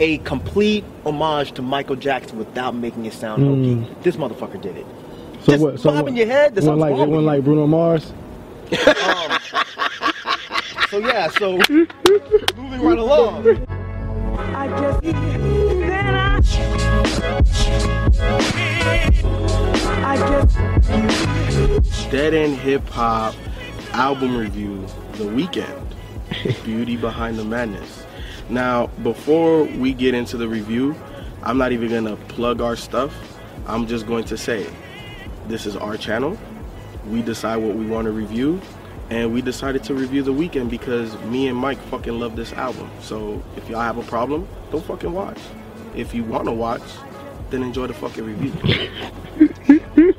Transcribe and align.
a 0.00 0.18
complete 0.18 0.84
homage 1.04 1.52
to 1.52 1.62
Michael 1.62 1.96
Jackson 1.96 2.38
without 2.38 2.74
making 2.74 3.06
it 3.06 3.12
sound 3.12 3.42
mm. 3.42 3.84
hokey. 3.84 3.96
This 4.02 4.16
motherfucker 4.16 4.60
did 4.60 4.76
it. 4.76 4.86
So 5.40 5.52
Just 5.52 5.64
what? 5.64 5.80
So 5.80 5.90
bob 5.90 6.04
what, 6.04 6.14
your 6.14 6.26
head. 6.26 6.54
This 6.54 6.64
one 6.64 6.78
like 6.78 6.94
it 6.96 7.08
went 7.08 7.24
like 7.24 7.44
Bruno 7.44 7.66
Mars. 7.66 8.10
um, 8.10 9.38
so 10.90 10.98
yeah. 10.98 11.28
So 11.28 11.58
moving 12.56 12.82
right 12.82 12.98
along. 12.98 13.66
I 14.54 14.68
guess 14.68 15.00
then 15.00 16.14
I. 16.14 16.40
I 20.04 20.16
guess. 20.16 20.54
Dead 22.10 22.34
End 22.34 22.56
Hip 22.58 22.86
Hop 22.90 23.34
album 23.92 24.36
review. 24.36 24.86
The 25.12 25.24
Weeknd. 25.24 25.84
Beauty 26.64 26.96
behind 26.96 27.38
the 27.38 27.44
madness. 27.44 28.06
Now, 28.48 28.86
before 29.02 29.64
we 29.64 29.92
get 29.92 30.14
into 30.14 30.36
the 30.36 30.48
review, 30.48 30.94
I'm 31.42 31.58
not 31.58 31.72
even 31.72 31.90
gonna 31.90 32.16
plug 32.28 32.60
our 32.60 32.76
stuff. 32.76 33.12
I'm 33.66 33.86
just 33.86 34.06
going 34.06 34.24
to 34.24 34.36
say, 34.36 34.66
this 35.46 35.66
is 35.66 35.76
our 35.76 35.96
channel. 35.96 36.38
We 37.06 37.22
decide 37.22 37.56
what 37.56 37.74
we 37.76 37.86
want 37.86 38.06
to 38.06 38.12
review, 38.12 38.60
and 39.10 39.32
we 39.32 39.42
decided 39.42 39.84
to 39.84 39.94
review 39.94 40.22
The 40.22 40.32
Weeknd 40.32 40.70
because 40.70 41.18
me 41.24 41.48
and 41.48 41.56
Mike 41.56 41.78
fucking 41.90 42.18
love 42.18 42.36
this 42.36 42.52
album. 42.54 42.90
So 43.00 43.42
if 43.56 43.68
y'all 43.68 43.80
have 43.80 43.98
a 43.98 44.02
problem, 44.02 44.48
don't 44.70 44.84
fucking 44.84 45.12
watch. 45.12 45.38
If 45.94 46.14
you 46.14 46.24
want 46.24 46.46
to 46.46 46.52
watch, 46.52 46.82
then 47.50 47.62
enjoy 47.62 47.86
the 47.86 47.94
fucking 47.94 48.24
review. 48.24 49.77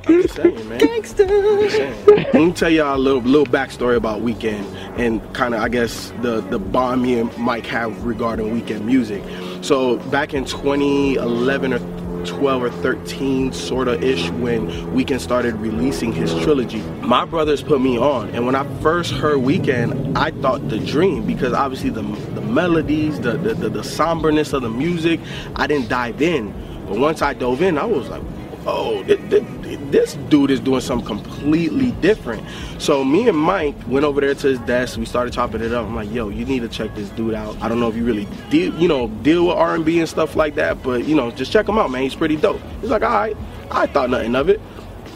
I'm 0.09 0.21
just 0.23 0.35
saying, 0.35 0.69
man. 0.69 0.79
Gangsta. 0.79 2.07
Let 2.07 2.33
me 2.33 2.51
tell 2.53 2.69
y'all 2.69 2.95
a 2.95 2.97
little 2.97 3.21
little 3.21 3.45
backstory 3.45 3.95
about 3.95 4.21
Weeknd 4.21 4.63
and 4.97 5.21
kind 5.33 5.53
of 5.53 5.61
I 5.61 5.69
guess 5.69 6.11
the 6.21 6.41
the 6.41 6.59
bond 6.59 7.01
me 7.03 7.19
and 7.19 7.35
Mike 7.37 7.65
have 7.67 8.03
regarding 8.03 8.47
Weeknd 8.59 8.83
music. 8.83 9.23
So 9.63 9.97
back 10.09 10.33
in 10.33 10.45
2011 10.45 11.73
or 11.73 11.79
12 12.25 12.63
or 12.63 12.69
13 12.69 13.53
sorta 13.53 13.99
ish 14.01 14.29
when 14.31 14.67
Weeknd 14.93 15.19
started 15.19 15.55
releasing 15.55 16.11
his 16.11 16.33
trilogy. 16.43 16.81
My 17.01 17.23
brothers 17.25 17.61
put 17.61 17.79
me 17.81 17.97
on 17.97 18.29
and 18.29 18.45
when 18.45 18.55
I 18.55 18.63
first 18.81 19.11
heard 19.11 19.37
Weeknd, 19.37 20.17
I 20.17 20.31
thought 20.31 20.67
the 20.69 20.79
dream 20.79 21.25
because 21.25 21.53
obviously 21.53 21.91
the 21.91 22.01
the 22.33 22.41
melodies, 22.41 23.19
the 23.19 23.33
the, 23.33 23.53
the, 23.53 23.69
the 23.69 23.83
somberness 23.83 24.53
of 24.53 24.63
the 24.63 24.69
music, 24.69 25.19
I 25.55 25.67
didn't 25.67 25.87
dive 25.89 26.21
in. 26.21 26.53
But 26.87 26.97
once 26.97 27.21
I 27.21 27.33
dove 27.33 27.61
in, 27.61 27.77
I 27.77 27.85
was 27.85 28.09
like, 28.09 28.23
oh, 28.65 29.03
this 29.03 30.13
dude 30.29 30.51
is 30.51 30.59
doing 30.59 30.81
something 30.81 31.07
completely 31.07 31.91
different. 31.93 32.43
So 32.77 33.03
me 33.03 33.27
and 33.27 33.37
Mike 33.37 33.75
went 33.87 34.05
over 34.05 34.21
there 34.21 34.33
to 34.35 34.47
his 34.47 34.59
desk. 34.59 34.97
We 34.97 35.05
started 35.05 35.33
chopping 35.33 35.61
it 35.61 35.73
up. 35.73 35.85
I'm 35.85 35.95
like, 35.95 36.11
yo, 36.11 36.29
you 36.29 36.45
need 36.45 36.61
to 36.61 36.69
check 36.69 36.93
this 36.95 37.09
dude 37.09 37.33
out. 37.33 37.59
I 37.61 37.67
don't 37.67 37.79
know 37.79 37.89
if 37.89 37.95
you 37.95 38.05
really 38.05 38.27
deal, 38.49 38.73
you 38.75 38.87
know, 38.87 39.07
deal 39.07 39.47
with 39.47 39.55
R&B 39.55 39.99
and 39.99 40.07
stuff 40.07 40.35
like 40.35 40.55
that, 40.55 40.83
but 40.83 41.05
you 41.05 41.15
know, 41.15 41.31
just 41.31 41.51
check 41.51 41.67
him 41.67 41.77
out, 41.77 41.91
man. 41.91 42.03
He's 42.03 42.15
pretty 42.15 42.35
dope. 42.35 42.61
He's 42.81 42.89
like, 42.89 43.03
all 43.03 43.09
right. 43.09 43.37
I 43.71 43.85
thought 43.85 44.09
nothing 44.09 44.35
of 44.35 44.49
it. 44.49 44.59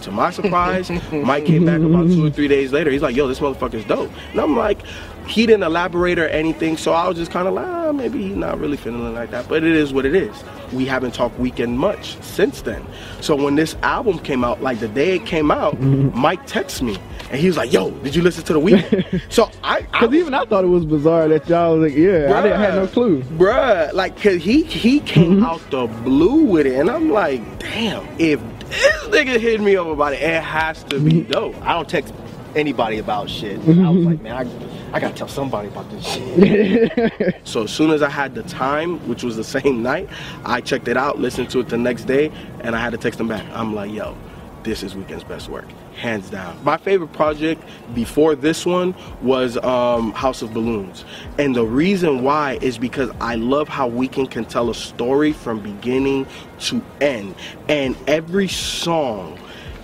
To 0.03 0.11
my 0.11 0.31
surprise, 0.31 0.89
Mike 1.11 1.45
came 1.45 1.66
back 1.66 1.79
about 1.79 2.07
two 2.07 2.25
or 2.25 2.29
three 2.29 2.50
days 2.50 2.73
later. 2.73 2.91
He's 2.91 3.01
like, 3.01 3.16
yo, 3.16 3.28
this 3.28 3.39
motherfucker's 3.39 3.85
dope. 3.85 4.11
And 4.31 4.41
I'm 4.41 4.57
like, 4.57 4.81
he 5.28 5.45
didn't 5.45 5.63
elaborate 5.63 6.19
or 6.19 6.28
anything, 6.28 6.75
so 6.75 6.91
I 6.91 7.07
was 7.07 7.17
just 7.17 7.31
kind 7.31 7.47
of 7.47 7.53
like, 7.53 7.66
ah, 7.66 7.94
maybe 7.94 8.22
he's 8.22 8.35
not 8.35 8.59
really 8.59 8.75
feeling 8.75 9.13
like 9.13 9.31
that. 9.31 9.47
But 9.47 9.63
it 9.63 9.72
is 9.72 9.94
what 9.94 10.05
it 10.05 10.13
is. 10.13 10.35
We 10.73 10.85
haven't 10.85 11.13
talked 11.13 11.38
Weeknd 11.38 11.75
much 11.75 12.17
since 12.22 12.61
then. 12.63 12.85
So 13.22 13.35
when 13.35 13.55
this 13.55 13.75
album 13.83 14.19
came 14.19 14.44
out, 14.44 14.61
like 14.61 14.79
the 14.79 14.89
day 14.89 15.16
it 15.16 15.25
came 15.25 15.51
out, 15.51 15.75
mm-hmm. 15.75 16.17
Mike 16.19 16.45
texted 16.47 16.81
me 16.81 16.97
and 17.33 17.39
he 17.39 17.47
was 17.47 17.57
like, 17.57 17.73
"Yo, 17.73 17.89
did 17.89 18.16
you 18.16 18.22
listen 18.22 18.44
to 18.45 18.53
the 18.53 18.59
Weeknd?" 18.59 19.22
so 19.29 19.49
I, 19.63 19.81
because 19.81 20.13
even 20.13 20.33
I 20.33 20.45
thought 20.45 20.63
it 20.63 20.67
was 20.67 20.85
bizarre 20.85 21.28
that 21.29 21.47
y'all 21.49 21.78
was 21.78 21.89
like, 21.89 21.97
"Yeah, 21.97 22.28
bruh, 22.28 22.33
I 22.33 22.41
didn't 22.44 22.59
have 22.59 22.75
no 22.75 22.88
clue." 22.88 23.23
Bruh, 23.23 23.94
like, 23.94 24.22
cause 24.22 24.41
he 24.41 24.63
he 24.63 24.99
came 24.99 25.38
mm-hmm. 25.38 25.45
out 25.45 25.61
the 25.72 25.88
blue 26.03 26.44
with 26.44 26.67
it, 26.67 26.79
and 26.79 26.91
I'm 26.91 27.09
like, 27.09 27.41
"Damn, 27.59 28.07
if 28.19 28.39
this 28.73 29.03
nigga 29.06 29.39
hit 29.39 29.61
me 29.61 29.75
up 29.75 29.88
about 29.88 30.13
it, 30.13 30.22
it 30.22 30.44
has 30.44 30.84
to 30.85 31.00
be 31.00 31.11
mm-hmm. 31.11 31.31
dope." 31.31 31.61
I 31.61 31.73
don't 31.73 31.88
text 31.88 32.13
anybody 32.56 33.00
about 33.00 33.29
shit. 33.29 33.56
I 33.56 33.57
was 33.57 33.67
mm-hmm. 33.67 34.06
like, 34.06 34.22
man, 34.22 34.47
I, 34.91 34.95
I 34.95 35.00
gotta 35.00 35.16
tell 35.16 35.28
somebody 35.28 35.69
about 35.69 35.89
this 35.89 36.06
shit. 36.06 37.35
so 37.44 37.63
as 37.63 37.72
soon 37.72 37.91
as 37.91 38.01
I 38.01 38.09
had 38.09 38.35
the 38.35 38.44
time, 38.44 39.00
which 39.07 39.23
was 39.23 39.35
the 39.35 39.44
same 39.44 39.81
night, 39.91 40.09
I 40.45 40.61
checked 40.61 40.88
it 40.88 40.97
out, 40.97 41.19
listened 41.19 41.50
to 41.51 41.59
it 41.59 41.69
the 41.69 41.78
next 41.78 42.03
day, 42.03 42.31
and 42.61 42.75
I 42.75 42.79
had 42.79 42.91
to 42.91 42.97
text 42.97 43.19
him 43.19 43.28
back. 43.28 43.45
I'm 43.53 43.73
like, 43.73 43.91
yo, 43.91 44.16
this 44.63 44.84
is 44.84 44.94
Weeknd's 44.94 45.24
best 45.24 45.50
work, 45.50 45.66
hands 45.96 46.29
down. 46.29 46.62
My 46.63 46.78
favorite 46.78 47.12
project 47.13 47.63
before 47.94 48.35
this 48.35 48.66
one 48.66 48.96
was 49.22 49.57
um, 49.57 50.12
House 50.13 50.41
of 50.41 50.53
Balloons. 50.53 51.06
And 51.38 51.56
the 51.56 51.66
reason 51.66 52.24
why 52.24 52.57
is 52.62 52.78
because 52.78 53.09
I 53.19 53.35
love 53.35 53.68
how 53.68 53.90
Weeknd 53.90 54.31
can 54.31 54.46
tell 54.46 54.69
a 54.69 54.75
story 54.75 55.34
from 55.34 55.59
beginning 55.59 56.28
to 56.62 56.84
end. 57.02 57.35
And 57.68 57.96
every 58.07 58.47
song 58.47 59.38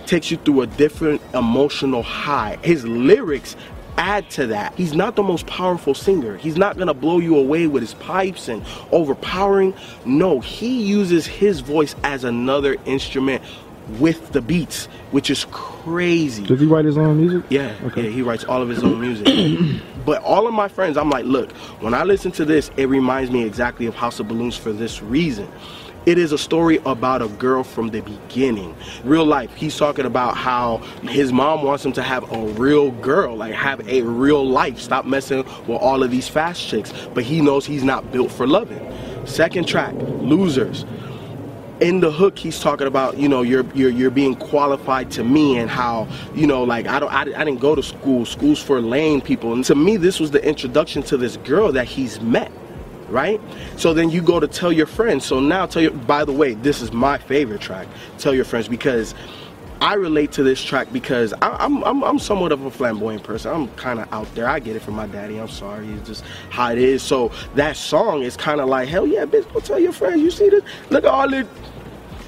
takes 0.05 0.31
you 0.31 0.37
through 0.37 0.61
a 0.61 0.67
different 0.67 1.21
emotional 1.33 2.01
high. 2.01 2.57
His 2.63 2.85
lyrics 2.85 3.55
add 3.99 4.29
to 4.31 4.47
that. 4.47 4.73
He's 4.75 4.93
not 4.93 5.15
the 5.15 5.23
most 5.23 5.45
powerful 5.45 5.93
singer. 5.93 6.37
He's 6.37 6.55
not 6.57 6.77
gonna 6.77 6.93
blow 6.93 7.19
you 7.19 7.37
away 7.37 7.67
with 7.67 7.83
his 7.83 7.95
pipes 7.95 8.47
and 8.47 8.63
overpowering. 8.91 9.73
No, 10.05 10.39
he 10.39 10.81
uses 10.81 11.27
his 11.27 11.59
voice 11.59 11.95
as 12.03 12.23
another 12.23 12.77
instrument 12.85 13.43
with 13.99 14.31
the 14.31 14.41
beats, 14.41 14.85
which 15.11 15.29
is 15.29 15.45
crazy. 15.51 16.45
Does 16.45 16.59
he 16.59 16.65
write 16.65 16.85
his 16.85 16.97
own 16.97 17.17
music? 17.17 17.43
Yeah, 17.49 17.75
okay. 17.85 18.03
yeah, 18.03 18.09
he 18.09 18.21
writes 18.21 18.43
all 18.43 18.61
of 18.61 18.69
his 18.69 18.83
own 18.83 18.99
music. 19.01 19.81
but 20.05 20.21
all 20.23 20.47
of 20.47 20.53
my 20.53 20.67
friends, 20.67 20.97
I'm 20.97 21.09
like, 21.09 21.25
look, 21.25 21.51
when 21.81 21.93
I 21.93 22.03
listen 22.03 22.31
to 22.33 22.45
this, 22.45 22.71
it 22.77 22.87
reminds 22.87 23.31
me 23.31 23.43
exactly 23.43 23.85
of 23.85 23.95
House 23.95 24.19
of 24.19 24.27
Balloons 24.27 24.55
for 24.55 24.71
this 24.71 25.01
reason. 25.01 25.49
It 26.05 26.17
is 26.17 26.31
a 26.31 26.37
story 26.37 26.79
about 26.85 27.21
a 27.21 27.27
girl 27.27 27.63
from 27.63 27.89
the 27.89 28.01
beginning. 28.01 28.75
Real 29.03 29.25
life. 29.25 29.53
He's 29.53 29.77
talking 29.77 30.05
about 30.05 30.37
how 30.37 30.77
his 31.03 31.33
mom 31.33 31.63
wants 31.63 31.85
him 31.85 31.91
to 31.93 32.01
have 32.01 32.31
a 32.31 32.45
real 32.53 32.91
girl, 32.91 33.35
like 33.35 33.53
have 33.53 33.87
a 33.87 34.01
real 34.03 34.47
life. 34.47 34.79
Stop 34.79 35.05
messing 35.05 35.43
with 35.67 35.81
all 35.81 36.01
of 36.01 36.09
these 36.09 36.27
fast 36.27 36.65
chicks. 36.65 36.93
But 37.13 37.25
he 37.25 37.41
knows 37.41 37.65
he's 37.65 37.83
not 37.83 38.11
built 38.11 38.31
for 38.31 38.47
loving. 38.47 38.79
Second 39.25 39.67
track, 39.67 39.93
Losers 39.93 40.85
in 41.81 42.01
the 42.01 42.11
hook 42.11 42.37
he's 42.37 42.59
talking 42.59 42.87
about 42.87 43.17
you 43.17 43.29
know 43.29 43.41
you're 43.41 43.65
you're 43.73 43.89
you're 43.89 44.11
being 44.11 44.35
qualified 44.35 45.09
to 45.09 45.23
me 45.23 45.57
and 45.57 45.69
how 45.69 46.07
you 46.35 46.45
know 46.45 46.63
like 46.63 46.87
I 46.87 46.99
don't 46.99 47.11
I, 47.11 47.21
I 47.21 47.43
didn't 47.45 47.59
go 47.59 47.73
to 47.73 47.83
school 47.83 48.25
schools 48.25 48.61
for 48.61 48.81
lame 48.81 49.21
people 49.21 49.53
and 49.53 49.63
to 49.65 49.75
me 49.75 49.95
this 49.95 50.19
was 50.19 50.31
the 50.31 50.45
introduction 50.45 51.03
to 51.03 51.17
this 51.17 51.37
girl 51.37 51.71
that 51.71 51.85
he's 51.87 52.19
met 52.19 52.51
right 53.07 53.39
so 53.77 53.93
then 53.93 54.09
you 54.09 54.21
go 54.21 54.39
to 54.39 54.47
tell 54.47 54.71
your 54.71 54.85
friends 54.87 55.25
so 55.25 55.39
now 55.39 55.65
tell 55.65 55.81
your 55.81 55.91
by 55.91 56.25
the 56.25 56.33
way 56.33 56.53
this 56.55 56.81
is 56.81 56.91
my 56.91 57.17
favorite 57.17 57.61
track 57.61 57.87
tell 58.17 58.33
your 58.33 58.45
friends 58.45 58.67
because 58.67 59.15
I 59.81 59.93
relate 59.93 60.33
to 60.33 60.43
this 60.43 60.61
track 60.61 60.91
because 60.91 61.33
I, 61.41 61.63
am 61.63 61.83
I'm, 61.85 62.03
I'm 62.03 62.19
somewhat 62.19 62.51
of 62.51 62.65
a 62.65 62.71
flamboyant 62.71 63.23
person. 63.23 63.53
I'm 63.53 63.69
kind 63.75 63.99
of 63.99 64.11
out 64.11 64.33
there. 64.35 64.45
I 64.45 64.59
get 64.59 64.75
it 64.75 64.81
from 64.81 64.95
my 64.95 65.07
daddy. 65.07 65.39
I'm 65.39 65.47
sorry. 65.47 65.87
It's 65.91 66.07
just 66.07 66.25
how 66.49 66.71
it 66.73 66.77
is. 66.77 67.01
So 67.01 67.31
that 67.55 67.77
song 67.77 68.23
is 68.23 68.35
kind 68.35 68.59
of 68.59 68.67
like, 68.67 68.89
hell 68.89 69.07
yeah, 69.07 69.23
bitch, 69.23 69.51
go 69.53 69.61
tell 69.61 69.79
your 69.79 69.93
friends. 69.93 70.21
You 70.21 70.31
see 70.31 70.49
this? 70.49 70.63
Look 70.89 71.05
at 71.05 71.09
all 71.09 71.29
this 71.29 71.47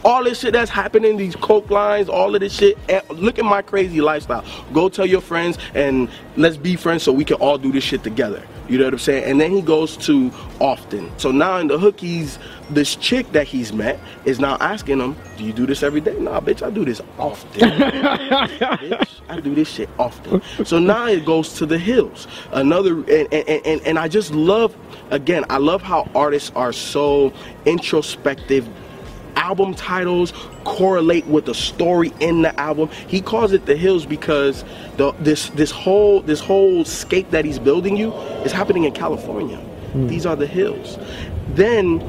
all 0.03 0.23
this 0.23 0.39
shit 0.39 0.53
that's 0.53 0.71
happening, 0.71 1.17
these 1.17 1.35
coke 1.35 1.69
lines, 1.69 2.09
all 2.09 2.33
of 2.33 2.41
this 2.41 2.53
shit. 2.53 2.77
Eh, 2.89 3.01
look 3.09 3.39
at 3.39 3.45
my 3.45 3.61
crazy 3.61 4.01
lifestyle. 4.01 4.43
Go 4.73 4.89
tell 4.89 5.05
your 5.05 5.21
friends 5.21 5.57
and 5.73 6.09
let's 6.37 6.57
be 6.57 6.75
friends 6.75 7.03
so 7.03 7.11
we 7.11 7.25
can 7.25 7.37
all 7.37 7.57
do 7.57 7.71
this 7.71 7.83
shit 7.83 8.03
together. 8.03 8.43
You 8.67 8.77
know 8.77 8.85
what 8.85 8.93
I'm 8.93 8.99
saying? 8.99 9.25
And 9.25 9.41
then 9.41 9.51
he 9.51 9.61
goes 9.61 9.97
to 9.97 10.31
often. 10.59 11.11
So 11.17 11.31
now 11.31 11.57
in 11.57 11.67
the 11.67 11.77
hook, 11.77 11.99
he's 11.99 12.39
this 12.69 12.95
chick 12.95 13.29
that 13.33 13.45
he's 13.45 13.73
met 13.73 13.99
is 14.23 14.39
now 14.39 14.55
asking 14.61 14.99
him, 15.01 15.15
"Do 15.37 15.43
you 15.43 15.51
do 15.51 15.65
this 15.65 15.83
every 15.83 15.99
day?" 15.99 16.17
Nah, 16.17 16.39
bitch, 16.39 16.65
I 16.65 16.69
do 16.69 16.85
this 16.85 17.01
often. 17.17 17.59
bitch, 17.69 19.09
I 19.27 19.39
do 19.41 19.53
this 19.53 19.67
shit 19.67 19.89
often. 19.99 20.41
So 20.63 20.79
now 20.79 21.07
it 21.07 21.25
goes 21.25 21.53
to 21.55 21.65
the 21.65 21.77
hills. 21.77 22.27
Another, 22.53 22.93
and, 22.93 23.33
and, 23.33 23.49
and, 23.65 23.81
and 23.81 23.99
I 23.99 24.07
just 24.07 24.33
love, 24.33 24.73
again, 25.09 25.43
I 25.49 25.57
love 25.57 25.81
how 25.81 26.09
artists 26.15 26.51
are 26.55 26.71
so 26.71 27.33
introspective 27.65 28.69
album 29.35 29.73
titles 29.73 30.33
correlate 30.63 31.25
with 31.27 31.45
the 31.45 31.55
story 31.55 32.11
in 32.19 32.41
the 32.41 32.59
album. 32.59 32.89
He 33.07 33.21
calls 33.21 33.51
it 33.51 33.65
the 33.65 33.75
hills 33.75 34.05
because 34.05 34.63
the 34.97 35.11
this 35.19 35.49
this 35.49 35.71
whole 35.71 36.21
this 36.21 36.39
whole 36.39 36.85
scape 36.85 37.31
that 37.31 37.45
he's 37.45 37.59
building 37.59 37.97
you 37.97 38.13
is 38.45 38.51
happening 38.51 38.83
in 38.83 38.93
California. 38.93 39.57
Hmm. 39.57 40.07
These 40.07 40.25
are 40.25 40.35
the 40.35 40.47
hills. 40.47 40.97
Then 41.49 41.99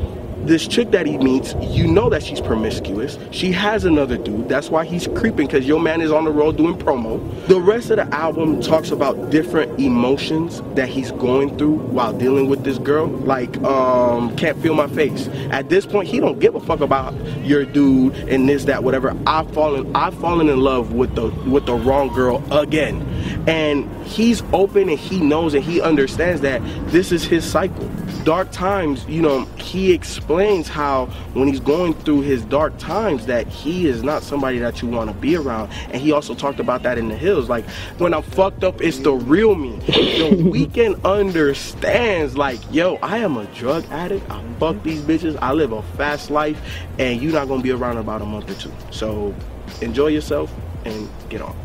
this 0.44 0.66
chick 0.66 0.90
that 0.90 1.06
he 1.06 1.18
meets, 1.18 1.54
you 1.60 1.86
know 1.86 2.08
that 2.10 2.22
she's 2.22 2.40
promiscuous. 2.40 3.18
She 3.30 3.52
has 3.52 3.84
another 3.84 4.16
dude. 4.16 4.48
That's 4.48 4.70
why 4.70 4.84
he's 4.84 5.06
creeping 5.08 5.46
because 5.46 5.66
your 5.66 5.80
man 5.80 6.00
is 6.00 6.10
on 6.10 6.24
the 6.24 6.30
road 6.30 6.56
doing 6.56 6.76
promo. 6.76 7.20
The 7.46 7.60
rest 7.60 7.90
of 7.90 7.96
the 7.96 8.14
album 8.14 8.60
talks 8.60 8.90
about 8.90 9.30
different 9.30 9.80
emotions 9.80 10.62
that 10.74 10.88
he's 10.88 11.12
going 11.12 11.56
through 11.58 11.76
while 11.76 12.12
dealing 12.16 12.48
with 12.48 12.64
this 12.64 12.78
girl. 12.78 13.06
Like, 13.06 13.56
um, 13.62 14.36
can't 14.36 14.60
feel 14.60 14.74
my 14.74 14.88
face. 14.88 15.28
At 15.50 15.68
this 15.68 15.86
point, 15.86 16.08
he 16.08 16.20
don't 16.20 16.38
give 16.38 16.54
a 16.54 16.60
fuck 16.60 16.80
about 16.80 17.14
your 17.44 17.64
dude 17.64 18.14
and 18.28 18.48
this, 18.48 18.64
that, 18.64 18.84
whatever. 18.84 19.16
I've 19.26 19.50
fallen, 19.52 19.94
I've 19.94 20.14
fallen 20.14 20.48
in 20.48 20.60
love 20.60 20.92
with 20.92 21.14
the 21.14 21.28
with 21.48 21.66
the 21.66 21.74
wrong 21.74 22.08
girl 22.08 22.42
again. 22.52 23.02
And 23.46 23.88
he's 24.06 24.42
open 24.52 24.88
and 24.88 24.98
he 24.98 25.20
knows 25.20 25.54
and 25.54 25.64
he 25.64 25.80
understands 25.80 26.40
that 26.42 26.62
this 26.90 27.12
is 27.12 27.24
his 27.24 27.44
cycle. 27.44 27.88
Dark 28.24 28.50
times, 28.52 29.04
you 29.08 29.20
know, 29.20 29.44
he 29.56 29.92
explains 29.92 30.68
how 30.68 31.06
when 31.34 31.48
he's 31.48 31.60
going 31.60 31.94
through 31.94 32.20
his 32.20 32.44
dark 32.44 32.76
times 32.78 33.26
that 33.26 33.48
he 33.48 33.86
is 33.86 34.02
not 34.02 34.22
somebody 34.22 34.58
that 34.58 34.80
you 34.80 34.88
want 34.88 35.10
to 35.10 35.16
be 35.16 35.36
around. 35.36 35.72
And 35.90 36.00
he 36.00 36.12
also 36.12 36.34
talked 36.34 36.60
about 36.60 36.82
that 36.84 36.98
in 36.98 37.08
the 37.08 37.16
hills. 37.16 37.48
Like 37.48 37.68
when 37.98 38.14
I'm 38.14 38.22
fucked 38.22 38.64
up, 38.64 38.80
it's 38.80 38.98
the 38.98 39.12
real 39.12 39.54
me. 39.54 39.76
The 39.86 40.30
Weeknd 40.52 41.02
understands 41.04 42.36
like, 42.36 42.60
yo, 42.70 42.96
I 43.02 43.18
am 43.18 43.36
a 43.36 43.44
drug 43.46 43.84
addict. 43.90 44.30
I 44.30 44.42
fuck 44.60 44.82
these 44.82 45.02
bitches. 45.02 45.36
I 45.42 45.52
live 45.52 45.72
a 45.72 45.82
fast 45.82 46.30
life 46.30 46.60
and 46.98 47.20
you're 47.20 47.32
not 47.32 47.48
gonna 47.48 47.62
be 47.62 47.72
around 47.72 47.92
in 47.92 47.98
about 47.98 48.22
a 48.22 48.26
month 48.26 48.50
or 48.50 48.54
two. 48.54 48.72
So 48.90 49.34
enjoy 49.80 50.08
yourself 50.08 50.52
and 50.84 51.08
get 51.28 51.40
on. 51.42 51.56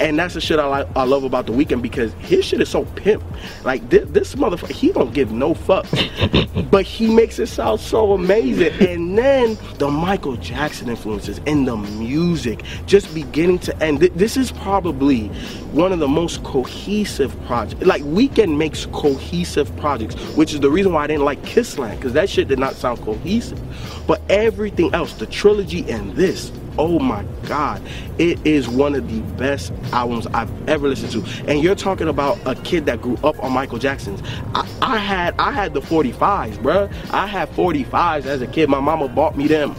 And 0.00 0.16
that's 0.18 0.34
the 0.34 0.40
shit 0.40 0.60
I 0.60 0.66
like, 0.66 0.86
I 0.94 1.02
love 1.02 1.24
about 1.24 1.46
the 1.46 1.52
Weeknd 1.52 1.82
because 1.82 2.12
his 2.14 2.44
shit 2.44 2.60
is 2.60 2.68
so 2.68 2.84
pimp. 2.84 3.24
Like 3.64 3.88
this, 3.90 4.08
this 4.10 4.34
motherfucker, 4.36 4.70
he 4.70 4.92
don't 4.92 5.12
give 5.12 5.32
no 5.32 5.54
fucks, 5.54 6.70
but 6.70 6.84
he 6.84 7.12
makes 7.12 7.40
it 7.40 7.48
sound 7.48 7.80
so 7.80 8.12
amazing. 8.12 8.72
And 8.86 9.18
then 9.18 9.58
the 9.78 9.90
Michael 9.90 10.36
Jackson 10.36 10.88
influences 10.88 11.40
and 11.46 11.66
the 11.66 11.76
music, 11.76 12.62
just 12.86 13.12
beginning 13.12 13.58
to 13.60 13.82
end. 13.82 13.98
This 13.98 14.36
is 14.36 14.52
probably 14.52 15.28
one 15.72 15.92
of 15.92 15.98
the 15.98 16.08
most 16.08 16.44
cohesive 16.44 17.36
projects. 17.46 17.84
Like 17.84 18.02
Weeknd 18.02 18.56
makes 18.56 18.86
cohesive 18.86 19.74
projects, 19.78 20.14
which 20.36 20.54
is 20.54 20.60
the 20.60 20.70
reason 20.70 20.92
why 20.92 21.04
I 21.04 21.06
didn't 21.08 21.24
like 21.24 21.44
Kiss 21.44 21.76
Land 21.76 21.98
because 21.98 22.12
that 22.12 22.30
shit 22.30 22.46
did 22.46 22.60
not 22.60 22.76
sound 22.76 23.00
cohesive. 23.00 23.60
But 24.06 24.22
everything 24.30 24.94
else, 24.94 25.14
the 25.14 25.26
trilogy 25.26 25.90
and 25.90 26.12
this, 26.12 26.52
oh 26.78 26.98
my 26.98 27.24
god. 27.46 27.82
It 28.18 28.44
is 28.46 28.68
one 28.68 28.94
of 28.94 29.10
the 29.10 29.20
best 29.36 29.72
albums 29.92 30.26
i've 30.28 30.68
ever 30.68 30.88
listened 30.88 31.12
to. 31.12 31.50
And 31.50 31.62
you're 31.62 31.74
talking 31.74 32.08
about 32.08 32.38
a 32.46 32.54
kid 32.62 32.86
that 32.86 33.02
grew 33.02 33.16
up 33.24 33.42
on 33.42 33.52
michael 33.52 33.78
jackson's. 33.78 34.22
I, 34.54 34.68
I 34.82 34.98
had 34.98 35.34
i 35.38 35.50
had 35.50 35.74
the 35.74 35.80
45s 35.80 36.56
bruh. 36.58 36.92
I 37.10 37.26
had 37.26 37.50
45s 37.50 38.26
as 38.26 38.42
a 38.42 38.46
kid. 38.46 38.68
My 38.68 38.80
mama 38.80 39.08
bought 39.08 39.36
me 39.36 39.46
them 39.46 39.74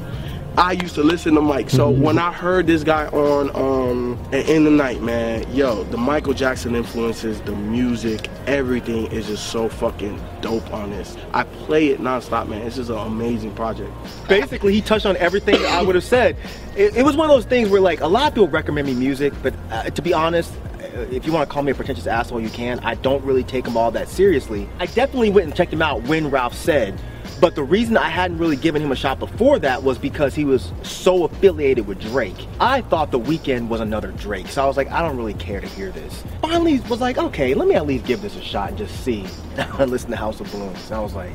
I 0.59 0.73
used 0.73 0.95
to 0.95 1.03
listen 1.03 1.35
to 1.35 1.41
Mike. 1.41 1.69
So 1.69 1.89
when 1.89 2.19
I 2.19 2.33
heard 2.33 2.67
this 2.67 2.83
guy 2.83 3.07
on 3.07 3.49
um 3.55 4.19
in 4.33 4.65
the 4.65 4.69
night, 4.69 5.01
man, 5.01 5.49
yo, 5.55 5.85
the 5.85 5.95
Michael 5.95 6.33
Jackson 6.33 6.75
influences, 6.75 7.39
the 7.41 7.55
music, 7.55 8.29
everything 8.45 9.05
is 9.07 9.27
just 9.27 9.51
so 9.51 9.69
fucking 9.69 10.21
dope 10.41 10.69
on 10.73 10.89
this. 10.89 11.15
I 11.33 11.45
play 11.45 11.87
it 11.87 12.01
nonstop, 12.01 12.49
man. 12.49 12.61
It's 12.63 12.75
just 12.75 12.89
an 12.89 12.97
amazing 12.97 13.55
project. 13.55 13.89
basically 14.27 14.73
he 14.73 14.81
touched 14.81 15.05
on 15.05 15.15
everything 15.15 15.55
I 15.65 15.81
would 15.81 15.95
have 15.95 16.03
said. 16.03 16.35
It, 16.75 16.93
it 16.93 17.03
was 17.03 17.15
one 17.15 17.29
of 17.29 17.37
those 17.37 17.45
things 17.45 17.69
where 17.69 17.79
like 17.79 18.01
a 18.01 18.07
lot 18.07 18.27
of 18.27 18.33
people 18.33 18.49
recommend 18.49 18.85
me 18.85 18.95
music, 18.95 19.31
but 19.41 19.53
uh, 19.71 19.83
to 19.83 20.01
be 20.01 20.13
honest, 20.13 20.53
uh, 20.73 21.07
if 21.09 21.25
you 21.25 21.31
want 21.31 21.49
to 21.49 21.53
call 21.53 21.63
me 21.63 21.71
a 21.71 21.75
pretentious 21.75 22.05
asshole, 22.05 22.41
you 22.41 22.49
can. 22.49 22.79
I 22.79 22.95
don't 22.95 23.23
really 23.23 23.45
take 23.45 23.63
them 23.63 23.77
all 23.77 23.91
that 23.91 24.09
seriously. 24.09 24.67
I 24.77 24.87
definitely 24.87 25.29
went 25.29 25.47
and 25.47 25.55
checked 25.55 25.71
him 25.71 25.81
out 25.81 26.03
when 26.03 26.29
Ralph 26.29 26.53
said. 26.53 26.99
But 27.39 27.55
the 27.55 27.63
reason 27.63 27.95
I 27.95 28.09
hadn't 28.09 28.37
really 28.37 28.57
given 28.57 28.81
him 28.81 28.91
a 28.91 28.95
shot 28.95 29.17
before 29.19 29.59
that 29.59 29.81
was 29.83 29.97
because 29.97 30.35
he 30.35 30.43
was 30.43 30.73
so 30.83 31.23
affiliated 31.23 31.87
with 31.87 32.01
Drake. 32.01 32.35
I 32.59 32.81
thought 32.81 33.11
The 33.11 33.19
Weeknd 33.19 33.69
was 33.69 33.79
another 33.79 34.11
Drake, 34.11 34.47
so 34.47 34.61
I 34.63 34.67
was 34.67 34.75
like, 34.75 34.91
I 34.91 35.01
don't 35.01 35.15
really 35.15 35.35
care 35.35 35.61
to 35.61 35.67
hear 35.67 35.89
this. 35.91 36.23
Finally, 36.41 36.79
was 36.81 36.99
like, 36.99 37.17
okay, 37.17 37.53
let 37.53 37.67
me 37.67 37.75
at 37.75 37.85
least 37.87 38.05
give 38.05 38.21
this 38.21 38.35
a 38.35 38.41
shot 38.41 38.69
and 38.69 38.77
just 38.77 39.03
see. 39.05 39.25
I 39.57 39.85
listened 39.85 40.11
to 40.11 40.17
House 40.17 40.39
of 40.41 40.51
Balloons, 40.51 40.83
and 40.87 40.95
I 40.95 40.99
was 40.99 41.13
like, 41.13 41.31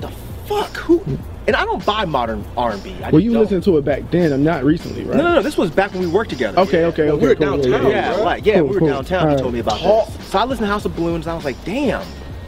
the 0.00 0.08
fuck? 0.46 0.70
Who? 0.78 1.00
And 1.46 1.54
I 1.54 1.64
don't 1.64 1.84
buy 1.84 2.06
modern 2.06 2.42
R&B. 2.56 2.96
I 3.04 3.10
Well, 3.10 3.20
you 3.20 3.32
don't. 3.34 3.42
listened 3.42 3.62
to 3.64 3.76
it 3.78 3.84
back 3.84 4.10
then, 4.10 4.32
and 4.32 4.42
not 4.42 4.64
recently, 4.64 5.04
right? 5.04 5.16
No, 5.16 5.22
no, 5.22 5.34
no. 5.34 5.42
This 5.42 5.56
was 5.58 5.70
back 5.70 5.92
when 5.92 6.00
we 6.00 6.06
worked 6.08 6.30
together. 6.30 6.58
Okay, 6.58 6.86
okay, 6.86 7.04
Well, 7.06 7.16
okay. 7.16 7.22
we 7.22 7.28
were 7.28 7.34
cool, 7.36 7.58
downtown, 7.62 7.90
Yeah, 7.90 8.14
bro. 8.14 8.24
like 8.24 8.46
yeah, 8.46 8.54
Cool, 8.54 8.62
we 8.64 8.74
were 8.74 8.78
cool. 8.80 8.88
downtown. 8.88 9.20
He 9.20 9.24
Alright. 9.26 9.38
told 9.38 9.52
me 9.52 9.60
about 9.60 9.80
this. 10.08 10.26
So 10.30 10.38
I 10.38 10.44
listened 10.44 10.64
to 10.66 10.72
House 10.72 10.84
of 10.86 10.96
Balloons, 10.96 11.26
and 11.26 11.32
I 11.32 11.36
was 11.36 11.44
like, 11.44 11.62
damn, 11.66 12.04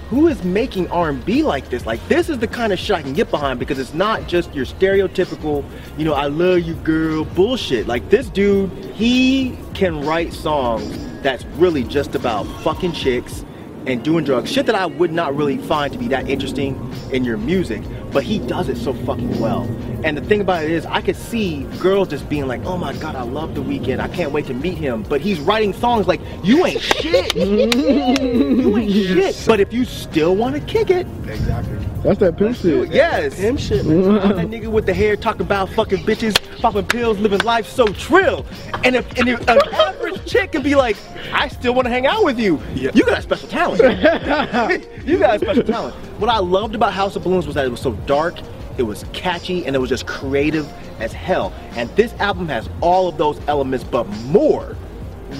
who 0.08 0.28
is 0.28 0.44
making 0.44 0.88
R&B 0.90 1.42
like 1.42 1.68
this? 1.68 1.86
Like 1.86 2.06
this 2.08 2.28
is 2.28 2.38
the 2.38 2.46
kind 2.46 2.72
of 2.72 2.78
shit 2.78 2.96
I 2.96 3.02
can 3.02 3.12
get 3.12 3.30
behind 3.30 3.58
because 3.58 3.78
it's 3.78 3.94
not 3.94 4.28
just 4.28 4.54
your 4.54 4.64
stereotypical, 4.64 5.64
you 5.96 6.04
know, 6.04 6.14
I 6.14 6.26
love 6.26 6.60
you, 6.60 6.74
girl, 6.74 7.24
bullshit. 7.24 7.86
Like 7.86 8.08
this 8.10 8.28
dude, 8.28 8.70
he 8.94 9.58
can 9.74 10.04
write 10.04 10.32
songs 10.32 10.96
that's 11.22 11.44
really 11.56 11.82
just 11.82 12.14
about 12.14 12.44
fucking 12.62 12.92
chicks 12.92 13.44
and 13.86 14.02
doing 14.02 14.24
drugs. 14.24 14.50
Shit 14.52 14.66
that 14.66 14.74
I 14.74 14.86
would 14.86 15.12
not 15.12 15.34
really 15.36 15.58
find 15.58 15.92
to 15.92 15.98
be 15.98 16.08
that 16.08 16.28
interesting 16.28 16.92
in 17.12 17.24
your 17.24 17.36
music, 17.36 17.82
but 18.12 18.22
he 18.24 18.38
does 18.40 18.68
it 18.68 18.76
so 18.76 18.92
fucking 18.92 19.40
well. 19.40 19.62
And 20.04 20.16
the 20.16 20.20
thing 20.20 20.40
about 20.40 20.64
it 20.64 20.70
is, 20.70 20.84
I 20.86 21.00
could 21.00 21.16
see 21.16 21.64
girls 21.80 22.08
just 22.08 22.28
being 22.28 22.46
like, 22.46 22.64
"Oh 22.64 22.76
my 22.76 22.92
god, 22.94 23.16
I 23.16 23.22
love 23.22 23.54
the 23.54 23.62
Weeknd. 23.62 23.98
I 23.98 24.08
can't 24.08 24.30
wait 24.30 24.46
to 24.46 24.54
meet 24.54 24.76
him." 24.78 25.02
But 25.02 25.20
he's 25.20 25.40
writing 25.40 25.72
songs 25.72 26.06
like, 26.06 26.20
"You 26.44 26.64
ain't 26.66 26.80
shit. 26.80 27.34
you 27.36 28.76
ain't 28.76 28.92
shit." 28.92 29.44
But 29.46 29.60
if 29.60 29.72
you 29.72 29.84
still 29.84 30.36
want 30.36 30.54
to 30.54 30.60
kick 30.60 30.90
it, 30.90 31.06
Exactly. 31.26 31.78
That's 32.02 32.20
that 32.20 32.36
pimp 32.36 32.56
shit. 32.56 32.90
yes. 32.92 33.34
Him 33.36 33.56
shit, 33.56 33.84
man. 33.84 34.18
I'm 34.18 34.36
that 34.36 34.46
nigga 34.48 34.68
with 34.68 34.86
the 34.86 34.94
hair 34.94 35.16
talking 35.16 35.40
about 35.42 35.68
fucking 35.70 36.04
bitches, 36.04 36.36
popping 36.60 36.86
pills, 36.86 37.18
living 37.18 37.40
life 37.40 37.66
so 37.66 37.86
trill. 37.86 38.46
And 38.84 38.94
if, 38.94 39.18
and 39.18 39.28
if 39.28 39.40
an 39.48 39.58
average 39.72 40.05
chick 40.26 40.52
can 40.52 40.62
be 40.62 40.74
like, 40.74 40.96
I 41.32 41.48
still 41.48 41.74
want 41.74 41.86
to 41.86 41.90
hang 41.90 42.06
out 42.06 42.24
with 42.24 42.38
you, 42.38 42.60
Yeah. 42.74 42.90
you 42.94 43.04
got 43.04 43.18
a 43.18 43.22
special 43.22 43.48
talent. 43.48 43.80
you 45.06 45.18
got 45.18 45.36
a 45.36 45.38
special 45.38 45.62
talent. 45.62 45.94
What 46.20 46.30
I 46.30 46.38
loved 46.38 46.74
about 46.74 46.92
House 46.92 47.16
of 47.16 47.22
Balloons 47.22 47.46
was 47.46 47.54
that 47.54 47.64
it 47.64 47.70
was 47.70 47.80
so 47.80 47.92
dark, 48.06 48.36
it 48.78 48.82
was 48.82 49.04
catchy, 49.12 49.64
and 49.64 49.74
it 49.74 49.78
was 49.78 49.88
just 49.88 50.06
creative 50.06 50.70
as 51.00 51.12
hell. 51.12 51.52
And 51.72 51.88
this 51.90 52.12
album 52.14 52.48
has 52.48 52.68
all 52.80 53.08
of 53.08 53.16
those 53.16 53.40
elements, 53.48 53.84
but 53.84 54.04
more 54.26 54.76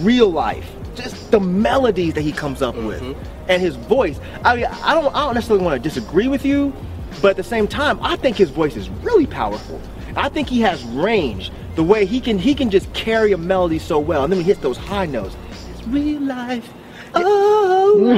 real 0.01 0.31
life. 0.31 0.71
Just 0.95 1.31
the 1.31 1.41
melodies 1.41 2.15
that 2.15 2.23
he 2.23 2.33
comes 2.33 2.63
up 2.63 2.75
with 2.75 3.03
mm-hmm. 3.03 3.51
and 3.51 3.61
his 3.61 3.77
voice. 3.77 4.19
I 4.45 4.57
mean, 4.57 4.65
I 4.67 4.95
don't, 4.95 5.15
I 5.15 5.25
don't 5.25 5.35
necessarily 5.35 5.65
want 5.65 5.83
to 5.83 5.89
disagree 5.89 6.29
with 6.29 6.45
you, 6.45 6.73
but 7.21 7.31
at 7.31 7.37
the 7.37 7.45
same 7.45 7.69
time, 7.69 7.99
I 8.03 8.17
think 8.17 8.37
his 8.37 8.51
voice 8.51 8.77
is 8.77 8.89
really 8.89 9.27
powerful. 9.27 9.81
I 10.17 10.31
think 10.31 10.49
he 10.49 10.61
has 10.63 10.83
range. 10.85 11.51
The 11.77 11.85
way 11.85 12.05
he 12.07 12.21
can, 12.21 12.39
he 12.39 12.55
can 12.55 12.71
just 12.71 12.93
carry 12.95 13.33
a 13.33 13.39
melody 13.39 13.79
so 13.79 13.99
well, 13.99 14.25
and 14.25 14.33
then 14.33 14.41
he 14.41 14.45
hits 14.47 14.61
those 14.61 14.77
high 14.79 15.07
notes. 15.07 15.37
It's 15.71 15.87
real 15.87 16.21
life. 16.23 16.69
Oh, 17.15 18.13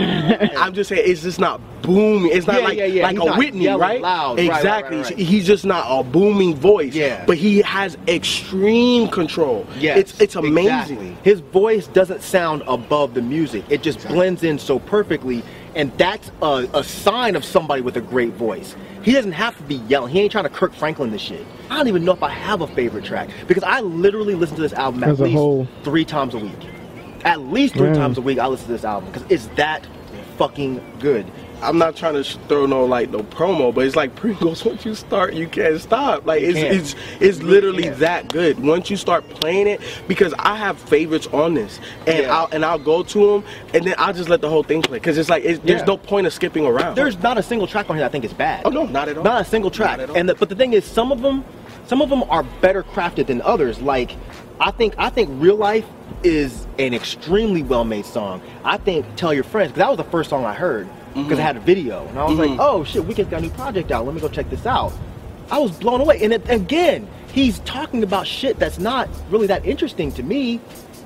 I'm 0.57 0.75
just 0.75 0.89
saying 0.89 1.03
it's 1.05 1.23
just 1.23 1.39
not 1.39 1.61
booming. 1.83 2.33
It's 2.33 2.47
not 2.47 2.57
Yeah, 2.61 2.65
like 2.65 2.79
yeah, 2.79 2.85
yeah. 2.87 3.03
like 3.05 3.17
He's 3.19 3.29
a 3.31 3.35
Whitney, 3.37 3.69
right? 3.69 4.01
loud. 4.01 4.39
Right, 4.39 4.49
right, 4.49 4.57
Exactly. 4.57 4.97
right, 4.99 5.05
right. 5.11 5.19
He's 5.19 5.47
just 5.47 5.65
not 5.65 5.87
a 5.89 6.03
booming 6.03 6.57
voice. 6.57 6.95
Yeah. 6.95 7.25
But 7.25 7.37
he 7.37 7.59
has 7.63 7.97
extreme 8.09 9.09
control. 9.09 9.67
Yeah. 9.79 9.97
It's 9.97 10.21
it's 10.21 10.35
amazing. 10.35 10.97
exactly. 10.99 11.17
His 11.23 11.41
voice 11.41 11.87
doesn't 11.89 12.23
sound 12.23 12.63
above 12.67 13.15
the 13.15 13.23
music. 13.23 13.65
It 13.69 13.83
just 13.83 14.07
blends 14.09 14.43
in 14.43 14.59
so 14.59 14.81
perfectly, 14.81 15.45
and 15.79 15.97
that's 15.97 16.31
a, 16.43 16.69
a 16.75 16.85
sign 16.85 17.37
of 17.37 17.45
somebody 17.45 17.81
with 17.83 17.97
a 17.97 18.01
great 18.03 18.35
voice. 18.35 18.77
He 19.03 19.13
doesn't 19.13 19.33
have 19.33 19.57
to 19.57 19.63
be 19.63 19.77
yelling. 19.77 20.13
He 20.13 20.21
ain't 20.21 20.33
trying 20.33 20.45
to 20.45 20.51
Kirk 20.51 20.75
Franklin 20.75 21.11
this 21.13 21.23
shit. 21.23 21.47
I 21.71 21.79
don't 21.79 21.89
even 21.89 22.05
know 22.05 22.13
if 22.13 22.23
I 22.23 22.31
have 22.31 22.61
a 22.61 22.67
favorite 22.67 23.05
track 23.05 23.31
because 23.47 23.63
I 23.65 23.81
literally 23.81 24.35
listen 24.35 24.57
to 24.57 24.63
this 24.63 24.75
album 24.75 25.03
at 25.05 25.11
As 25.11 25.21
least 25.21 25.37
whole. 25.37 25.69
three 25.85 26.05
times 26.05 26.35
a 26.35 26.39
week. 26.39 26.53
At 27.25 27.41
least 27.41 27.75
three 27.75 27.89
Yeah. 27.89 27.95
times 27.95 28.19
a 28.19 28.23
week, 28.23 28.39
I 28.39 28.49
listen 28.49 28.67
to 28.67 28.73
this 28.73 28.85
album 28.85 29.11
because 29.13 29.25
it's 29.31 29.47
that 29.57 29.87
fucking 30.37 30.83
good. 31.01 31.31
I'm 31.63 31.79
not 31.79 31.97
trying 31.97 32.15
to 32.15 32.25
throw 32.25 32.67
no 32.67 32.85
like 32.85 33.11
no 33.11 33.21
promo, 33.21 33.75
but 33.75 33.87
it's 33.87 33.97
like 33.97 34.15
Pringles. 34.17 34.65
Once 34.65 34.85
you 34.85 34.95
start, 34.95 35.35
you 35.35 35.49
can't 35.49 35.81
stop. 35.81 36.27
Like 36.27 36.43
it's 36.43 36.59
can't. 36.59 36.75
it's 36.75 36.95
it's 37.21 37.43
literally 37.43 37.85
can't. 37.85 37.99
that 37.99 38.29
good. 38.33 38.59
Once 38.61 38.91
you 38.91 38.97
start 38.97 39.29
playing 39.29 39.67
it, 39.67 39.81
because 40.07 40.35
I 40.39 40.57
have 40.57 40.79
favorites 40.79 41.27
on 41.29 41.55
this, 41.55 41.81
and 42.07 42.19
Yeah. 42.25 42.37
I'll 42.37 42.49
and 42.53 42.65
I'll 42.65 42.79
go 42.79 43.03
to 43.03 43.27
them, 43.33 43.45
and 43.75 43.85
then 43.87 43.95
I'll 43.99 44.13
just 44.13 44.29
let 44.29 44.41
the 44.41 44.49
whole 44.49 44.63
thing 44.63 44.83
play, 44.83 44.99
because 44.99 45.19
it's 45.19 45.29
like 45.29 45.45
it's, 45.45 45.59
there's 45.65 45.85
no 45.85 45.97
point 45.97 46.27
of 46.27 46.33
skipping 46.33 46.65
around. 46.67 46.95
There's 46.95 47.19
not 47.23 47.39
a 47.39 47.43
single 47.43 47.67
track 47.67 47.91
on 47.91 47.97
here 47.97 48.03
that 48.05 48.11
I 48.11 48.13
think 48.13 48.25
is 48.25 48.33
bad. 48.33 48.63
Oh, 48.65 48.71
no, 48.71 48.87
not 48.87 49.09
at 49.09 49.19
all. 49.19 49.25
Not 49.25 49.41
a 49.41 49.45
single 49.45 49.71
track. 49.71 49.99
Not 49.99 50.01
at 50.01 50.11
all. 50.11 50.17
And 50.17 50.29
the, 50.29 50.35
but 50.35 50.49
the 50.49 50.55
thing 50.55 50.73
is, 50.73 50.85
some 50.85 51.13
of 51.13 51.21
them, 51.23 51.45
some 51.87 52.01
of 52.01 52.09
them 52.11 52.23
are 52.31 52.43
better 52.61 52.83
crafted 52.83 53.27
than 53.27 53.43
others. 53.43 53.81
Like, 53.81 54.17
I 54.61 54.71
think 54.71 54.95
I 54.99 55.11
think 55.11 55.29
Real 55.35 55.57
Life 55.57 55.85
is 56.23 56.67
an 56.79 56.95
extremely 56.95 57.63
well 57.63 57.85
made 57.85 58.07
song. 58.07 58.43
I 58.65 58.77
think 58.77 59.07
Tell 59.17 59.33
Your 59.33 59.45
Friends 59.45 59.73
because 59.73 59.79
that 59.79 59.89
was 59.89 59.97
the 59.97 60.11
first 60.11 60.31
song 60.31 60.45
I 60.45 60.55
heard 60.55 60.89
because 61.09 61.27
it 61.27 61.33
mm-hmm. 61.33 61.41
had 61.41 61.57
a 61.57 61.61
video, 61.61 62.07
and 62.07 62.19
I 62.19 62.25
was 62.25 62.39
like, 62.39 62.51
mm-hmm. 62.51 62.61
oh 62.61 62.85
shit, 62.85 63.05
we 63.05 63.15
got 63.15 63.33
a 63.33 63.41
new 63.41 63.51
project 63.51 63.91
out. 63.91 64.05
Let 64.05 64.15
me 64.15 64.21
go 64.21 64.29
check 64.29 64.51
this 64.51 64.67
out. 64.67 64.93
I 65.51 65.59
was 65.59 65.73
blown 65.73 66.01
away. 66.01 66.23
And 66.23 66.33
it, 66.33 66.49
again, 66.49 67.09
he's 67.33 67.59
talking 67.61 68.03
about 68.03 68.27
shit 68.27 68.59
that's 68.59 68.79
not 68.79 69.09
really 69.31 69.47
that 69.47 69.65
interesting 69.65 70.13
to 70.13 70.23
me, 70.23 70.61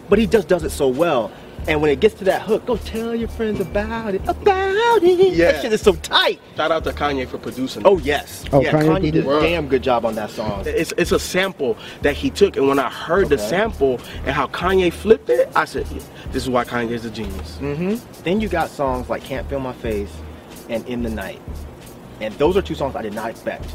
but 0.08 0.18
he 0.18 0.26
just 0.26 0.48
does 0.48 0.64
it 0.64 0.70
so 0.70 0.88
well. 0.88 1.32
And 1.68 1.80
when 1.80 1.90
it 1.90 2.00
gets 2.00 2.14
to 2.16 2.24
that 2.24 2.42
hook, 2.42 2.66
go 2.66 2.76
tell 2.76 3.14
your 3.14 3.28
friends 3.28 3.60
about 3.60 4.14
it, 4.14 4.22
about 4.26 5.02
it. 5.02 5.34
Yeah. 5.34 5.52
That 5.52 5.62
shit 5.62 5.72
is 5.72 5.80
so 5.80 5.94
tight. 5.94 6.40
Shout 6.56 6.72
out 6.72 6.82
to 6.84 6.90
Kanye 6.90 7.26
for 7.28 7.38
producing. 7.38 7.82
Oh 7.86 7.98
yes. 7.98 8.44
Oh, 8.52 8.60
yeah, 8.60 8.72
Kanye 8.72 8.86
Kanye 8.98 9.02
did 9.12 9.16
a 9.18 9.22
produced- 9.22 9.42
damn 9.46 9.68
good 9.68 9.82
job 9.82 10.04
on 10.04 10.14
that 10.16 10.30
song. 10.30 10.64
It's 10.66 10.92
it's 10.98 11.12
a 11.12 11.18
sample 11.20 11.76
that 12.02 12.14
he 12.16 12.30
took, 12.30 12.56
and 12.56 12.66
when 12.66 12.78
I 12.80 12.88
heard 12.90 13.28
the 13.28 13.38
sample 13.38 14.00
and 14.24 14.30
how 14.30 14.48
Kanye 14.48 14.92
flipped 14.92 15.30
it, 15.30 15.48
I 15.54 15.64
said, 15.64 15.86
yeah, 15.92 16.02
"This 16.32 16.42
is 16.42 16.50
why 16.50 16.64
Kanye's 16.64 17.04
a 17.04 17.10
genius." 17.10 17.58
Mm-hmm. 17.60 18.22
Then 18.24 18.40
you 18.40 18.48
got 18.48 18.68
songs 18.68 19.08
like 19.08 19.22
Can't 19.22 19.48
Feel 19.48 19.60
My 19.60 19.72
Face 19.72 20.12
and 20.68 20.86
In 20.88 21.02
the 21.04 21.10
Night. 21.10 21.40
And 22.20 22.34
those 22.34 22.56
are 22.56 22.62
two 22.62 22.74
songs 22.74 22.96
I 22.96 23.02
did 23.02 23.14
not 23.14 23.30
expect 23.30 23.66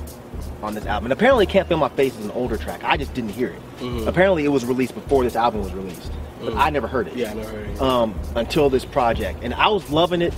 on 0.61 0.73
this 0.75 0.85
album. 0.85 1.05
And 1.05 1.13
apparently 1.13 1.45
Can't 1.45 1.67
Feel 1.67 1.77
My 1.77 1.89
Face 1.89 2.17
is 2.17 2.25
an 2.25 2.31
older 2.31 2.57
track. 2.57 2.81
I 2.83 2.97
just 2.97 3.13
didn't 3.13 3.31
hear 3.31 3.49
it. 3.49 3.61
Mhm. 3.81 4.07
Apparently 4.07 4.43
it 4.45 4.49
was 4.49 4.65
released 4.65 4.93
before 4.93 5.23
this 5.23 5.35
album 5.35 5.63
was 5.63 5.73
released. 5.73 6.11
But 6.43 6.53
Mhm. 6.53 6.57
I 6.57 6.69
never 6.69 6.87
heard 6.87 7.07
it. 7.07 7.15
Yeah, 7.15 7.31
I 7.31 7.33
never 7.33 7.49
heard 7.49 7.67
it. 7.69 7.81
Um, 7.81 8.13
until 8.35 8.69
this 8.69 8.85
project. 8.85 9.39
And 9.43 9.53
I 9.53 9.67
was 9.69 9.89
loving 9.89 10.21
it. 10.21 10.33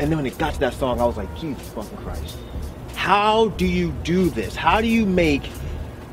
And 0.00 0.10
then 0.10 0.16
when 0.18 0.26
it 0.26 0.36
got 0.38 0.54
to 0.54 0.60
that 0.60 0.74
song, 0.74 1.00
I 1.00 1.04
was 1.04 1.16
like, 1.16 1.28
Jesus 1.40 1.62
fucking 1.68 1.98
Christ. 1.98 2.36
How 2.96 3.48
do 3.56 3.66
you 3.66 3.92
do 4.02 4.30
this? 4.30 4.56
How 4.56 4.80
do 4.80 4.86
you 4.88 5.06
make 5.06 5.48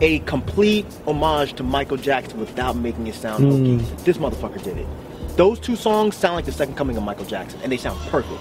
a 0.02 0.20
complete 0.20 0.86
homage 1.08 1.54
to 1.54 1.64
Michael 1.64 1.98
Jackson 1.98 2.40
without 2.40 2.76
making 2.76 3.08
it 3.08 3.16
sound 3.16 3.44
Mm. 3.46 3.80
hokey? 3.80 4.04
This 4.04 4.18
motherfucker 4.18 4.62
did 4.64 4.78
it. 4.78 4.86
Those 5.38 5.60
two 5.60 5.76
songs 5.76 6.16
sound 6.16 6.36
like 6.36 6.46
the 6.46 6.52
second 6.52 6.76
coming 6.76 6.98
of 6.98 7.04
Michael 7.04 7.26
Jackson, 7.26 7.60
and 7.64 7.72
they 7.72 7.78
sound 7.78 7.98
perfect. 8.10 8.40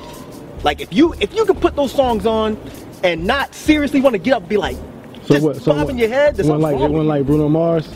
Like 0.65 0.81
if 0.81 0.93
you 0.93 1.15
if 1.21 1.35
you 1.35 1.45
could 1.47 1.61
put 1.61 1.77
those 1.77 1.93
songs 1.93 2.27
on 2.27 2.59
and 3.05 3.25
not 3.27 3.55
seriously 3.55 4.01
want 4.01 4.15
to 4.15 4.19
get 4.19 4.35
up 4.35 4.41
and 4.43 4.49
be 4.49 4.57
like, 4.59 4.77
So 5.27 5.35
just 5.35 5.47
what? 5.47 5.57
So 5.57 5.73
bobbing 5.73 5.97
what? 5.97 5.97
your 5.97 6.09
head, 6.09 6.37
there's 6.37 6.47
it 6.49 6.51
something 6.51 6.63
like 6.63 6.77
it 6.77 6.81
wrong 6.81 6.93
wasn't 6.93 7.09
like 7.09 7.25
Bruno 7.27 7.49
Mars. 7.49 7.89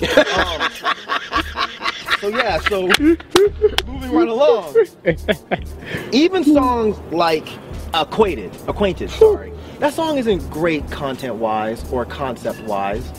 So 2.20 2.28
yeah, 2.28 2.58
so 2.58 2.88
moving 2.98 4.12
right 4.12 4.28
along. 4.28 4.74
Even 6.12 6.42
songs 6.42 6.98
like 7.12 7.46
Acquainted, 7.94 8.56
Acquainted, 8.66 9.08
sorry. 9.10 9.52
That 9.78 9.94
song 9.94 10.18
isn't 10.18 10.50
great 10.50 10.90
content 10.90 11.36
wise 11.36 11.88
or 11.92 12.04
concept 12.04 12.60
wise. 12.62 13.12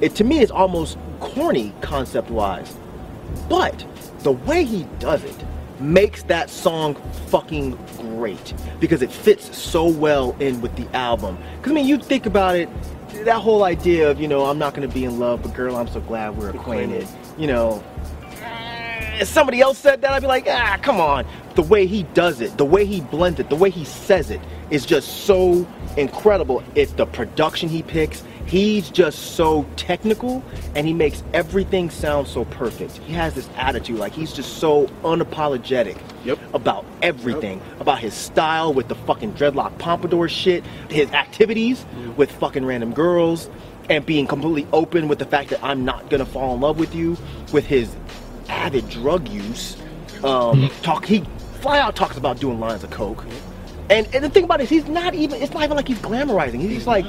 It 0.00 0.14
to 0.16 0.24
me 0.24 0.40
is 0.40 0.50
almost 0.50 0.96
corny 1.20 1.74
concept 1.82 2.30
wise. 2.30 2.74
But 3.50 3.84
the 4.20 4.32
way 4.32 4.64
he 4.64 4.84
does 4.98 5.22
it 5.24 5.36
makes 5.78 6.22
that 6.24 6.48
song 6.48 6.94
fucking 7.26 7.78
great 7.98 8.54
because 8.80 9.02
it 9.02 9.12
fits 9.12 9.56
so 9.56 9.86
well 9.86 10.34
in 10.40 10.60
with 10.62 10.74
the 10.76 10.88
album. 10.96 11.36
Cause 11.60 11.72
I 11.72 11.74
mean 11.74 11.86
you 11.86 11.98
think 11.98 12.24
about 12.24 12.56
it, 12.56 12.68
that 13.24 13.40
whole 13.40 13.64
idea 13.64 14.10
of, 14.10 14.20
you 14.20 14.26
know, 14.26 14.46
I'm 14.46 14.58
not 14.58 14.72
gonna 14.74 14.88
be 14.88 15.04
in 15.04 15.18
love, 15.18 15.42
but 15.42 15.54
girl, 15.54 15.76
I'm 15.76 15.88
so 15.88 16.00
glad 16.00 16.36
we're 16.36 16.50
acquainted. 16.50 17.06
You 17.36 17.46
know, 17.48 17.84
if 19.20 19.28
somebody 19.28 19.60
else 19.60 19.78
said 19.78 20.00
that, 20.02 20.12
I'd 20.12 20.20
be 20.22 20.28
like, 20.28 20.46
ah, 20.48 20.78
come 20.82 21.00
on. 21.00 21.26
The 21.54 21.62
way 21.62 21.86
he 21.86 22.04
does 22.14 22.40
it, 22.40 22.56
the 22.56 22.64
way 22.64 22.84
he 22.84 23.00
blends 23.00 23.40
it, 23.40 23.50
the 23.50 23.56
way 23.56 23.70
he 23.70 23.84
says 23.84 24.30
it 24.30 24.40
is 24.70 24.86
just 24.86 25.24
so 25.24 25.66
incredible. 25.96 26.62
It's 26.74 26.92
the 26.92 27.06
production 27.06 27.68
he 27.68 27.82
picks. 27.82 28.22
He's 28.46 28.88
just 28.90 29.34
so 29.36 29.66
technical 29.76 30.42
and 30.74 30.86
he 30.86 30.94
makes 30.94 31.22
everything 31.34 31.90
sound 31.90 32.28
so 32.28 32.46
perfect. 32.46 32.96
He 32.98 33.12
has 33.12 33.34
this 33.34 33.48
attitude, 33.56 33.98
like 33.98 34.12
he's 34.12 34.32
just 34.32 34.58
so 34.58 34.86
unapologetic 35.02 35.98
Yep. 36.24 36.38
about 36.54 36.84
everything, 37.02 37.60
about 37.80 37.98
his 37.98 38.14
style 38.14 38.72
with 38.72 38.88
the 38.88 38.94
fucking 38.94 39.34
dreadlock 39.34 39.76
pompadour 39.78 40.28
shit, 40.28 40.64
his 40.88 41.10
activities 41.12 41.84
with 42.16 42.30
fucking 42.32 42.64
random 42.64 42.92
girls, 42.92 43.50
and 43.90 44.04
being 44.04 44.26
completely 44.26 44.66
open 44.72 45.08
with 45.08 45.18
the 45.18 45.24
fact 45.26 45.50
that 45.50 45.62
I'm 45.62 45.84
not 45.84 46.08
gonna 46.10 46.26
fall 46.26 46.54
in 46.54 46.60
love 46.60 46.78
with 46.78 46.94
you, 46.94 47.16
with 47.52 47.66
his 47.66 47.94
avid 48.48 48.88
drug 48.88 49.28
use. 49.28 49.76
Um, 50.24 50.70
talk 50.82 51.04
he 51.04 51.24
fly 51.60 51.78
out 51.78 51.94
talks 51.94 52.16
about 52.16 52.40
doing 52.40 52.58
lines 52.58 52.82
of 52.84 52.90
coke, 52.90 53.24
and 53.90 54.12
and 54.14 54.24
the 54.24 54.30
thing 54.30 54.44
about 54.44 54.60
it 54.60 54.64
is 54.64 54.70
he's 54.70 54.88
not 54.88 55.14
even. 55.14 55.40
It's 55.40 55.52
not 55.52 55.62
even 55.62 55.76
like 55.76 55.88
he's 55.88 55.98
glamorizing. 55.98 56.60
He's 56.60 56.74
just 56.74 56.86
like, 56.86 57.04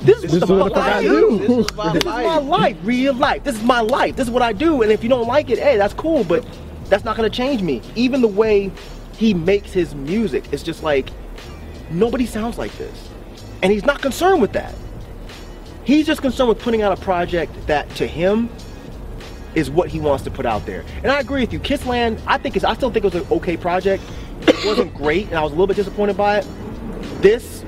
this 0.00 0.22
is 0.24 0.32
what 0.32 0.40
the 0.40 0.46
fuck 0.46 0.76
I 0.76 1.02
do. 1.02 1.38
This 1.38 1.66
is 1.70 1.74
my 1.76 1.92
This 1.92 2.02
is 2.02 2.04
my 2.06 2.22
life. 2.38 2.48
life, 2.48 2.76
real 2.82 3.14
life. 3.14 3.44
This 3.44 3.56
is 3.56 3.62
my 3.62 3.80
life. 3.80 4.16
This 4.16 4.26
is 4.26 4.30
what 4.30 4.42
I 4.42 4.52
do. 4.52 4.82
And 4.82 4.92
if 4.92 5.02
you 5.02 5.08
don't 5.08 5.26
like 5.26 5.48
it, 5.50 5.58
hey, 5.58 5.76
that's 5.76 5.94
cool. 5.94 6.24
But 6.24 6.44
that's 6.86 7.04
not 7.04 7.16
gonna 7.16 7.30
change 7.30 7.62
me. 7.62 7.80
Even 7.94 8.20
the 8.20 8.28
way 8.28 8.70
he 9.16 9.32
makes 9.32 9.72
his 9.72 9.94
music, 9.94 10.44
it's 10.52 10.62
just 10.62 10.82
like 10.82 11.08
nobody 11.90 12.26
sounds 12.26 12.58
like 12.58 12.76
this, 12.76 13.08
and 13.62 13.72
he's 13.72 13.84
not 13.84 14.02
concerned 14.02 14.40
with 14.42 14.52
that. 14.52 14.74
He's 15.84 16.06
just 16.06 16.20
concerned 16.20 16.50
with 16.50 16.58
putting 16.60 16.82
out 16.82 16.96
a 16.96 17.00
project 17.00 17.52
that 17.66 17.88
to 17.96 18.06
him 18.06 18.48
is 19.54 19.70
what 19.70 19.88
he 19.88 20.00
wants 20.00 20.24
to 20.24 20.30
put 20.30 20.46
out 20.46 20.66
there. 20.66 20.84
And 21.02 21.10
I 21.10 21.20
agree 21.20 21.40
with 21.42 21.52
you. 21.52 21.58
Kiss 21.58 21.86
Land, 21.86 22.22
I 22.26 22.38
think 22.38 22.56
it's 22.56 22.64
I 22.64 22.74
still 22.74 22.90
think 22.90 23.04
it 23.04 23.12
was 23.12 23.22
an 23.22 23.28
okay 23.32 23.56
project. 23.56 24.02
It 24.42 24.64
wasn't 24.64 24.94
great, 24.94 25.26
and 25.28 25.34
I 25.36 25.42
was 25.42 25.52
a 25.52 25.54
little 25.54 25.66
bit 25.66 25.76
disappointed 25.76 26.16
by 26.16 26.38
it. 26.38 26.46
This 27.20 27.64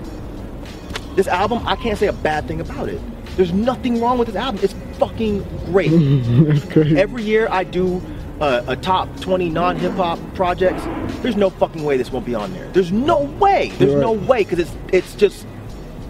this 1.16 1.28
album, 1.28 1.66
I 1.66 1.76
can't 1.76 1.98
say 1.98 2.06
a 2.06 2.12
bad 2.12 2.46
thing 2.46 2.60
about 2.60 2.88
it. 2.88 3.00
There's 3.36 3.52
nothing 3.52 4.00
wrong 4.00 4.18
with 4.18 4.28
this 4.28 4.36
album. 4.36 4.62
It's 4.62 4.74
fucking 4.98 5.42
great. 5.66 5.92
Every 6.96 7.22
year 7.22 7.48
I 7.50 7.64
do 7.64 8.02
a, 8.40 8.64
a 8.68 8.76
top 8.76 9.08
20 9.20 9.48
non-hip 9.50 9.92
hop 9.92 10.18
projects. 10.34 10.82
There's 11.22 11.36
no 11.36 11.50
fucking 11.50 11.84
way 11.84 11.96
this 11.96 12.10
won't 12.10 12.26
be 12.26 12.34
on 12.34 12.52
there. 12.52 12.68
There's 12.68 12.92
no 12.92 13.22
way. 13.22 13.70
There's 13.78 13.94
no 13.94 14.12
way 14.12 14.44
because 14.44 14.58
it's 14.58 14.74
it's 14.92 15.14
just 15.14 15.46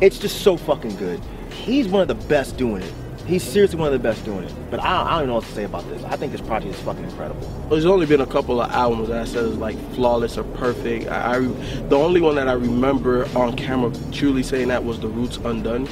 it's 0.01 0.19
just 0.19 0.43
so 0.43 0.57
fucking 0.57 0.97
good. 0.97 1.21
He's 1.51 1.89
one 1.89 2.03
of 2.03 2.09
the 2.09 2.27
best 2.27 2.57
doing 2.57 2.83
it. 2.83 2.95
He's 3.27 3.43
seriously 3.43 3.79
one 3.79 3.87
of 3.87 3.93
the 3.93 3.99
best 4.09 4.25
doing 4.25 4.45
it. 4.45 4.53
But 4.71 4.81
I, 4.81 5.03
I 5.03 5.11
don't 5.11 5.19
even 5.19 5.29
know 5.29 5.35
what 5.37 5.45
to 5.45 5.53
say 5.53 5.65
about 5.65 5.89
this. 5.89 6.03
I 6.05 6.17
think 6.17 6.33
this 6.33 6.41
project 6.41 6.75
is 6.75 6.81
fucking 6.81 7.05
incredible. 7.05 7.41
There's 7.71 7.85
only 7.87 8.05
been 8.07 8.21
a 8.21 8.27
couple 8.27 8.61
of 8.61 8.71
albums 8.73 9.09
that 9.09 9.21
I 9.21 9.25
said 9.25 9.45
is 9.45 9.57
like 9.59 9.77
flawless 9.95 10.37
or 10.37 10.45
perfect. 10.45 11.09
I, 11.09 11.37
I 11.37 11.39
the 11.41 11.97
only 11.97 12.21
one 12.21 12.35
that 12.35 12.49
I 12.49 12.53
remember 12.55 13.27
on 13.37 13.55
camera 13.57 13.93
truly 14.13 14.43
saying 14.43 14.69
that 14.69 14.85
was 14.85 14.99
the 15.01 15.09
Roots 15.09 15.39
Undun. 15.39 15.89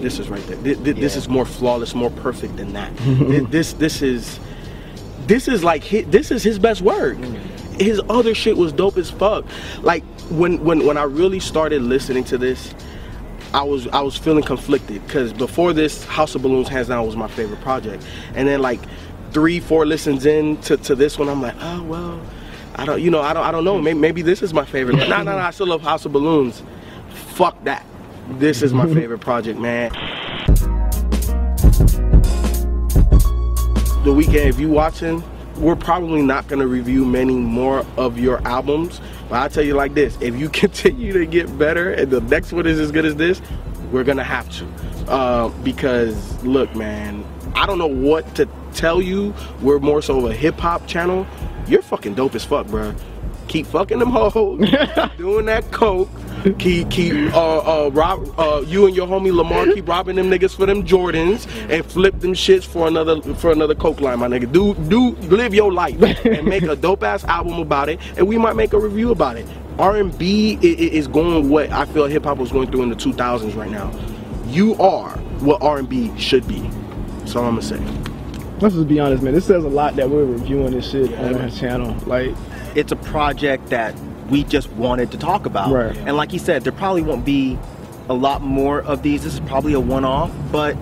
This 0.00 0.18
is 0.18 0.28
right 0.28 0.44
there. 0.48 0.56
This, 0.56 0.78
this 0.78 1.12
Yeah. 1.14 1.18
is 1.18 1.28
more 1.28 1.44
flawless, 1.46 1.94
more 1.94 2.10
perfect 2.10 2.56
than 2.56 2.72
that. 2.72 2.90
This 3.50 3.72
this 3.74 4.02
is 4.02 4.40
this 5.28 5.46
is 5.46 5.62
like 5.62 5.86
hi 5.86 6.02
this 6.02 6.30
is 6.32 6.42
his 6.42 6.58
best 6.58 6.82
work. 6.82 7.16
Mm-hmm. 7.18 7.74
His 7.78 8.00
other 8.10 8.34
shit 8.34 8.56
was 8.56 8.72
dope 8.72 8.96
as 8.96 9.10
fuck. 9.10 9.44
Like 9.82 10.02
when 10.30 10.64
when 10.64 10.84
when 10.86 10.98
I 10.98 11.04
really 11.04 11.38
started 11.40 11.82
listening 11.82 12.24
to 12.24 12.36
this, 12.38 12.74
I 13.54 13.62
was 13.62 13.86
I 13.88 14.00
was 14.00 14.16
feeling 14.16 14.42
conflicted 14.42 15.04
because 15.06 15.32
before 15.32 15.72
this, 15.72 16.04
House 16.04 16.34
of 16.34 16.42
Balloons 16.42 16.68
hands 16.68 16.88
down 16.88 17.04
was 17.06 17.16
my 17.16 17.28
favorite 17.28 17.60
project, 17.60 18.04
and 18.34 18.48
then 18.48 18.62
like 18.62 18.80
three 19.32 19.60
four 19.60 19.84
listens 19.84 20.24
in 20.26 20.56
to, 20.62 20.76
to 20.78 20.94
this 20.94 21.18
one, 21.18 21.28
I'm 21.28 21.42
like, 21.42 21.54
oh 21.60 21.82
well, 21.82 22.20
I 22.76 22.86
don't 22.86 23.00
you 23.00 23.10
know 23.10 23.20
I 23.20 23.32
don't 23.34 23.44
I 23.44 23.52
don't 23.52 23.64
know 23.64 23.78
maybe, 23.78 23.98
maybe 23.98 24.22
this 24.22 24.42
is 24.42 24.54
my 24.54 24.64
favorite. 24.64 24.96
No 24.96 25.06
no 25.06 25.22
no, 25.22 25.38
I 25.38 25.50
still 25.50 25.66
love 25.66 25.82
House 25.82 26.04
of 26.04 26.12
Balloons. 26.12 26.62
Fuck 27.34 27.62
that. 27.64 27.84
This 28.30 28.62
is 28.62 28.72
my 28.72 28.86
favorite 28.94 29.20
project, 29.20 29.58
man. 29.58 29.90
The 34.04 34.10
Weeknd, 34.10 34.46
if 34.46 34.58
you 34.58 34.68
watching, 34.68 35.22
we're 35.58 35.76
probably 35.76 36.22
not 36.22 36.48
gonna 36.48 36.66
review 36.66 37.04
many 37.04 37.34
more 37.34 37.84
of 37.96 38.18
your 38.18 38.40
albums. 38.46 39.00
But 39.32 39.40
I 39.40 39.48
tell 39.48 39.64
you 39.64 39.72
like 39.72 39.94
this: 39.94 40.18
if 40.20 40.36
you 40.36 40.48
continue 40.50 41.14
to 41.14 41.24
get 41.24 41.56
better, 41.56 41.90
and 41.90 42.10
the 42.10 42.20
next 42.20 42.52
one 42.52 42.66
is 42.66 42.78
as 42.78 42.92
good 42.92 43.06
as 43.06 43.16
this, 43.16 43.40
we're 43.90 44.04
gonna 44.04 44.22
have 44.22 44.46
to. 44.58 44.66
Uh, 45.10 45.48
because 45.62 46.44
look, 46.44 46.76
man, 46.76 47.24
I 47.54 47.64
don't 47.64 47.78
know 47.78 47.86
what 47.86 48.34
to 48.34 48.46
tell 48.74 49.00
you. 49.00 49.32
We're 49.62 49.78
more 49.78 50.02
so 50.02 50.18
of 50.18 50.30
a 50.30 50.34
hip 50.34 50.58
hop 50.60 50.86
channel. 50.86 51.26
You're 51.66 51.80
fucking 51.80 52.12
dope 52.12 52.34
as 52.34 52.44
fuck, 52.44 52.66
bro. 52.66 52.94
Keep 53.48 53.68
fucking 53.68 54.00
them 54.00 54.10
hoes, 54.10 54.68
doing 55.16 55.46
that 55.46 55.64
coke. 55.70 56.10
Keep 56.58 56.90
keep 56.90 57.32
uh 57.34 57.58
uh 57.58 57.90
rob 57.90 58.28
uh 58.36 58.64
you 58.66 58.86
and 58.86 58.96
your 58.96 59.06
homie 59.06 59.32
Lamar 59.32 59.66
keep 59.66 59.86
robbing 59.88 60.16
them 60.16 60.28
niggas 60.28 60.56
for 60.56 60.66
them 60.66 60.82
Jordans 60.84 61.46
and 61.70 61.86
flip 61.86 62.18
them 62.18 62.32
shits 62.32 62.64
for 62.64 62.88
another 62.88 63.20
for 63.34 63.52
another 63.52 63.76
coke 63.76 64.00
line, 64.00 64.18
my 64.18 64.26
nigga. 64.26 64.50
Do 64.50 64.74
do 64.74 65.10
live 65.28 65.54
your 65.54 65.72
life 65.72 66.00
and 66.24 66.46
make 66.46 66.64
a 66.64 66.74
dope 66.74 67.04
ass 67.04 67.22
album 67.24 67.60
about 67.60 67.88
it, 67.88 68.00
and 68.16 68.26
we 68.26 68.38
might 68.38 68.56
make 68.56 68.72
a 68.72 68.78
review 68.78 69.12
about 69.12 69.36
it. 69.36 69.46
R 69.78 69.96
and 69.96 70.16
B 70.18 70.58
is 70.62 71.06
going 71.06 71.48
what 71.48 71.70
I 71.70 71.84
feel 71.86 72.06
hip 72.06 72.24
hop 72.24 72.38
was 72.38 72.50
going 72.50 72.70
through 72.72 72.82
in 72.82 72.88
the 72.88 72.96
2000s 72.96 73.54
right 73.54 73.70
now. 73.70 73.92
You 74.48 74.74
are 74.82 75.16
what 75.40 75.62
R 75.62 75.78
and 75.78 75.88
B 75.88 76.10
should 76.18 76.46
be. 76.48 76.58
That's 77.20 77.36
all 77.36 77.44
I'm 77.44 77.54
gonna 77.54 77.62
say. 77.62 77.78
Let's 78.60 78.74
just 78.74 78.88
be 78.88 78.98
honest, 79.00 79.22
man. 79.22 79.32
This 79.34 79.46
says 79.46 79.64
a 79.64 79.68
lot 79.68 79.94
that 79.96 80.10
we're 80.10 80.24
reviewing 80.24 80.72
this 80.72 80.90
shit 80.90 81.12
on 81.18 81.36
our 81.40 81.50
channel. 81.50 81.96
Like, 82.06 82.34
It's 82.74 82.92
a 82.92 82.96
project 82.96 83.68
that 83.70 83.94
we 84.30 84.44
just 84.44 84.70
wanted 84.72 85.10
to 85.12 85.18
talk 85.18 85.46
about. 85.46 85.70
Right. 85.72 85.96
And 85.96 86.16
like 86.16 86.30
he 86.30 86.38
said, 86.38 86.62
there 86.64 86.72
probably 86.72 87.02
won't 87.02 87.24
be 87.24 87.58
a 88.08 88.14
lot 88.14 88.42
more 88.42 88.80
of 88.82 89.02
these. 89.02 89.24
This 89.24 89.34
is 89.34 89.40
probably 89.40 89.72
a 89.74 89.80
one-off, 89.80 90.30
but 90.50 90.76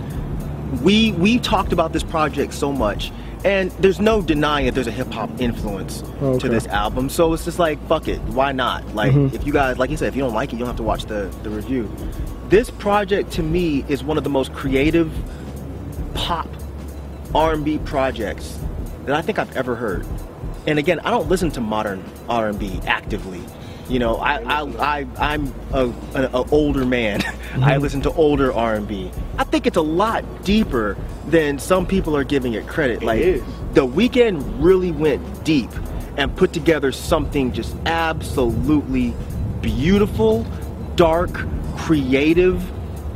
we 0.82 1.12
we 1.12 1.38
talked 1.38 1.72
about 1.72 1.92
this 1.92 2.02
project 2.02 2.54
so 2.54 2.72
much. 2.72 3.12
And 3.42 3.70
there's 3.72 3.98
no 4.00 4.20
denying 4.20 4.66
that 4.66 4.74
there's 4.74 4.86
a 4.86 4.90
hip 4.92 5.10
hop 5.10 5.30
influence 5.40 6.02
Okay. 6.22 6.38
to 6.40 6.48
this 6.50 6.66
album. 6.66 7.08
So 7.08 7.32
it's 7.32 7.46
just 7.46 7.58
like, 7.58 7.78
fuck 7.88 8.06
it. 8.06 8.20
Why 8.20 8.52
not? 8.52 8.94
Like, 8.94 9.12
Mhm. 9.12 9.32
if 9.32 9.46
you 9.46 9.52
guys, 9.52 9.78
like 9.78 9.88
you 9.90 9.96
said, 9.96 10.08
if 10.08 10.16
you 10.16 10.20
don't 10.22 10.34
like 10.34 10.50
it, 10.50 10.56
you 10.56 10.58
don't 10.58 10.66
have 10.68 10.76
to 10.76 10.82
watch 10.82 11.06
the, 11.06 11.30
the 11.42 11.48
review. 11.48 11.90
This 12.50 12.68
project 12.68 13.30
to 13.32 13.42
me 13.42 13.82
is 13.88 14.04
one 14.04 14.18
of 14.18 14.24
the 14.24 14.30
most 14.30 14.52
creative 14.52 15.10
pop 16.12 16.48
R&B 17.34 17.78
projects 17.78 18.58
that 19.06 19.16
I 19.16 19.22
think 19.22 19.38
I've 19.38 19.56
ever 19.56 19.74
heard. 19.74 20.04
And 20.66 20.78
again, 20.78 21.00
I 21.00 21.10
don't 21.10 21.28
listen 21.28 21.50
to 21.52 21.60
modern 21.60 22.04
R&B 22.28 22.80
actively. 22.86 23.42
You 23.88 23.98
know, 23.98 24.16
I, 24.16 24.36
I, 24.42 25.00
I 25.00 25.06
I'm 25.18 25.52
a, 25.72 25.92
a, 26.14 26.22
a 26.32 26.50
older 26.50 26.84
man. 26.84 27.22
I 27.24 27.26
mm-hmm. 27.26 27.82
listen 27.82 28.00
to 28.02 28.12
older 28.12 28.52
R&B. 28.52 29.10
I 29.36 29.44
think 29.44 29.66
it's 29.66 29.76
a 29.76 29.82
lot 29.82 30.44
deeper 30.44 30.96
than 31.26 31.58
some 31.58 31.86
people 31.86 32.16
are 32.16 32.24
giving 32.24 32.52
it 32.52 32.66
credit. 32.68 33.02
like 33.02 33.20
is. 33.20 33.42
the 33.72 33.86
Weeknd 33.86 34.62
really 34.62 34.92
went 34.92 35.44
deep 35.44 35.70
and 36.16 36.34
put 36.36 36.52
together 36.52 36.92
something 36.92 37.52
just 37.52 37.74
absolutely 37.86 39.14
beautiful, 39.60 40.46
dark, 40.94 41.32
creative, 41.76 42.62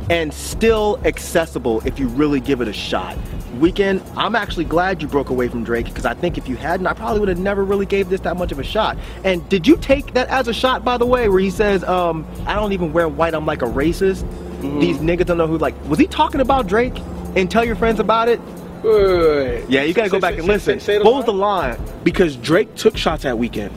and 0.09 0.33
still 0.33 0.99
accessible 1.05 1.81
if 1.85 1.99
you 1.99 2.07
really 2.09 2.39
give 2.39 2.61
it 2.61 2.67
a 2.67 2.73
shot. 2.73 3.17
Weeknd, 3.59 4.01
I'm 4.17 4.35
actually 4.35 4.65
glad 4.65 5.01
you 5.01 5.07
broke 5.07 5.29
away 5.29 5.47
from 5.47 5.63
Drake 5.63 5.85
because 5.85 6.05
I 6.05 6.13
think 6.13 6.37
if 6.37 6.47
you 6.47 6.55
hadn't, 6.57 6.87
I 6.87 6.93
probably 6.93 7.19
would 7.19 7.29
have 7.29 7.39
never 7.39 7.63
really 7.63 7.85
gave 7.85 8.09
this 8.09 8.21
that 8.21 8.37
much 8.37 8.51
of 8.51 8.59
a 8.59 8.63
shot. 8.63 8.97
And 9.23 9.47
did 9.49 9.65
you 9.67 9.77
take 9.77 10.13
that 10.13 10.27
as 10.29 10.47
a 10.47 10.53
shot, 10.53 10.83
by 10.83 10.97
the 10.97 11.05
way, 11.05 11.29
where 11.29 11.39
he 11.39 11.49
says, 11.49 11.83
um, 11.83 12.25
I 12.45 12.53
don't 12.55 12.73
even 12.73 12.91
wear 12.93 13.07
white, 13.07 13.33
I'm 13.33 13.45
like 13.45 13.61
a 13.61 13.65
racist? 13.67 14.23
Mm-hmm. 14.23 14.79
These 14.79 14.97
niggas 14.97 15.25
don't 15.25 15.37
know 15.37 15.47
who, 15.47 15.57
like, 15.57 15.75
was 15.87 15.99
he 15.99 16.07
talking 16.07 16.41
about 16.41 16.67
Drake? 16.67 16.97
And 17.35 17.51
tell 17.51 17.65
your 17.65 17.75
friends 17.75 17.99
about 17.99 18.29
it? 18.29 18.39
Wait, 18.81 18.93
wait, 18.93 19.17
wait. 19.17 19.69
Yeah, 19.69 19.83
you 19.83 19.93
gotta 19.93 20.09
go 20.09 20.17
Say- 20.17 20.21
back 20.21 20.33
say- 20.33 20.39
and 20.39 20.47
listen. 20.47 20.79
say 20.79 20.97
the 20.97 21.03
what 21.03 21.15
was 21.15 21.25
the 21.25 21.33
line? 21.33 21.77
line? 21.77 21.89
Because 22.03 22.35
Drake 22.37 22.73
took 22.75 22.95
shots 22.97 23.25
at 23.25 23.35
Weeknd. 23.35 23.71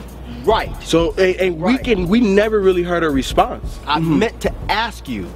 Right. 0.45 0.71
So 0.81 1.11
and, 1.17 1.35
and 1.35 1.61
Right. 1.61 1.79
Weeknd, 1.81 2.07
we 2.07 2.21
never 2.21 2.59
really 2.61 2.83
heard 2.83 3.03
a 3.03 3.09
response. 3.09 3.79
I 3.85 3.99
meant 3.99 4.39
to 4.41 4.53
ask 4.69 5.09
you 5.09 5.27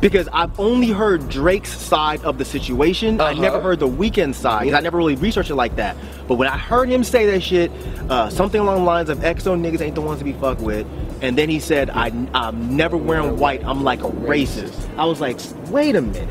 because 0.00 0.28
I've 0.32 0.58
only 0.60 0.88
heard 0.90 1.28
Drake's 1.28 1.72
side 1.76 2.22
of 2.24 2.38
the 2.38 2.44
situation. 2.44 3.20
I 3.20 3.32
Uh-huh. 3.32 3.40
never 3.42 3.60
heard 3.60 3.80
the 3.80 3.88
Weeknd 3.88 4.34
side. 4.34 4.72
I 4.74 4.80
never 4.80 4.98
really 4.98 5.16
researched 5.16 5.50
it 5.50 5.54
like 5.56 5.76
that. 5.76 5.96
But 6.28 6.34
when 6.34 6.48
I 6.48 6.56
heard 6.58 6.88
him 6.88 7.02
say 7.04 7.26
that 7.26 7.42
shit, 7.42 7.70
uh, 8.10 8.28
something 8.28 8.60
along 8.60 8.78
the 8.78 8.84
lines 8.84 9.08
of 9.08 9.18
"XO 9.24 9.54
niggas 9.56 9.80
ain't 9.80 9.94
the 9.94 10.00
ones 10.02 10.18
to 10.18 10.24
be 10.24 10.32
fucked 10.34 10.60
with," 10.60 10.86
and 11.22 11.36
then 11.38 11.48
he 11.48 11.60
said, 11.60 11.90
I, 11.90 12.12
"I'm 12.34 12.76
never 12.76 12.96
wearing 12.96 13.38
white. 13.38 13.62
I'm 13.64 13.82
like 13.84 14.02
a 14.02 14.08
racist." 14.10 14.74
I 14.98 15.06
was 15.06 15.20
like, 15.20 15.38
"Wait 15.70 15.96
a 15.96 16.02
minute, 16.02 16.28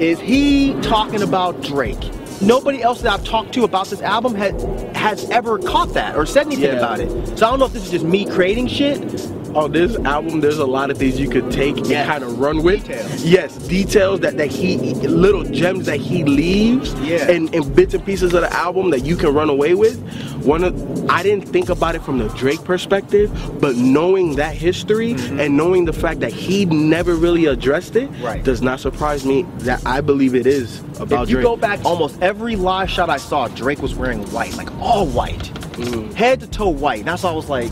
is 0.00 0.18
he 0.20 0.74
talking 0.82 1.22
about 1.22 1.62
Drake?" 1.62 1.98
Nobody 2.40 2.80
else 2.82 3.00
that 3.02 3.12
I've 3.12 3.24
talked 3.24 3.52
to 3.54 3.64
about 3.64 3.88
this 3.88 4.00
album 4.00 4.32
had, 4.34 4.60
has 4.94 5.28
ever 5.30 5.58
caught 5.58 5.94
that 5.94 6.14
or 6.14 6.24
said 6.24 6.46
anything 6.46 6.66
Yeah. 6.66 6.78
about 6.78 7.00
it. 7.00 7.10
So 7.36 7.46
I 7.46 7.50
don't 7.50 7.58
know 7.58 7.64
if 7.66 7.72
this 7.72 7.84
is 7.84 7.90
just 7.90 8.04
me 8.04 8.24
creating 8.26 8.68
shit 8.68 9.00
on 9.54 9.72
this 9.72 9.96
album, 10.00 10.40
there's 10.40 10.58
a 10.58 10.66
lot 10.66 10.90
of 10.90 10.98
things 10.98 11.18
you 11.18 11.28
could 11.28 11.50
take 11.50 11.76
Yes. 11.78 11.90
and 11.90 12.08
kind 12.08 12.24
of 12.24 12.38
run 12.38 12.62
with. 12.62 12.82
Details. 12.86 13.24
Yes, 13.24 13.56
details 13.68 14.20
that, 14.20 14.36
that 14.36 14.48
he, 14.48 14.76
little 15.06 15.44
gems 15.44 15.86
that 15.86 16.00
he 16.00 16.24
leaves, 16.24 16.92
Yeah. 17.00 17.30
and, 17.30 17.52
and 17.54 17.74
bits 17.74 17.94
and 17.94 18.04
pieces 18.04 18.34
of 18.34 18.42
the 18.42 18.52
album 18.52 18.90
that 18.90 19.04
you 19.04 19.16
can 19.16 19.32
run 19.34 19.48
away 19.50 19.74
with. 19.74 19.98
One 20.44 20.62
of, 20.64 21.10
I 21.10 21.22
didn't 21.22 21.48
think 21.48 21.68
about 21.68 21.94
it 21.96 22.02
from 22.02 22.18
the 22.18 22.28
Drake 22.30 22.62
perspective, 22.64 23.30
but 23.60 23.76
knowing 23.76 24.36
that 24.36 24.54
history 24.54 25.12
and 25.12 25.56
knowing 25.56 25.84
the 25.84 25.92
fact 25.92 26.20
that 26.20 26.32
he 26.32 26.64
never 26.66 27.14
really 27.14 27.46
addressed 27.46 27.96
it, 27.96 28.08
Mm-hmm. 28.08 28.24
Right. 28.24 28.42
does 28.44 28.62
not 28.62 28.80
surprise 28.80 29.24
me. 29.24 29.42
That 29.58 29.84
I 29.86 30.00
believe 30.00 30.34
it 30.34 30.46
is 30.46 30.80
about 31.00 31.24
if 31.24 31.30
you 31.30 31.36
Drake. 31.36 31.44
go 31.44 31.56
back, 31.56 31.84
almost 31.84 32.20
every 32.22 32.56
live 32.56 32.88
shot 32.90 33.10
I 33.10 33.16
saw, 33.16 33.48
Drake 33.48 33.82
was 33.82 33.94
wearing 33.94 34.20
white, 34.30 34.56
like 34.56 34.70
all 34.80 35.06
white, 35.06 35.52
Mm. 35.78 36.12
head 36.14 36.40
to 36.40 36.46
toe 36.48 36.68
white. 36.70 37.00
And 37.00 37.08
that's 37.08 37.22
why 37.22 37.30
I 37.30 37.34
was 37.34 37.48
like, 37.48 37.70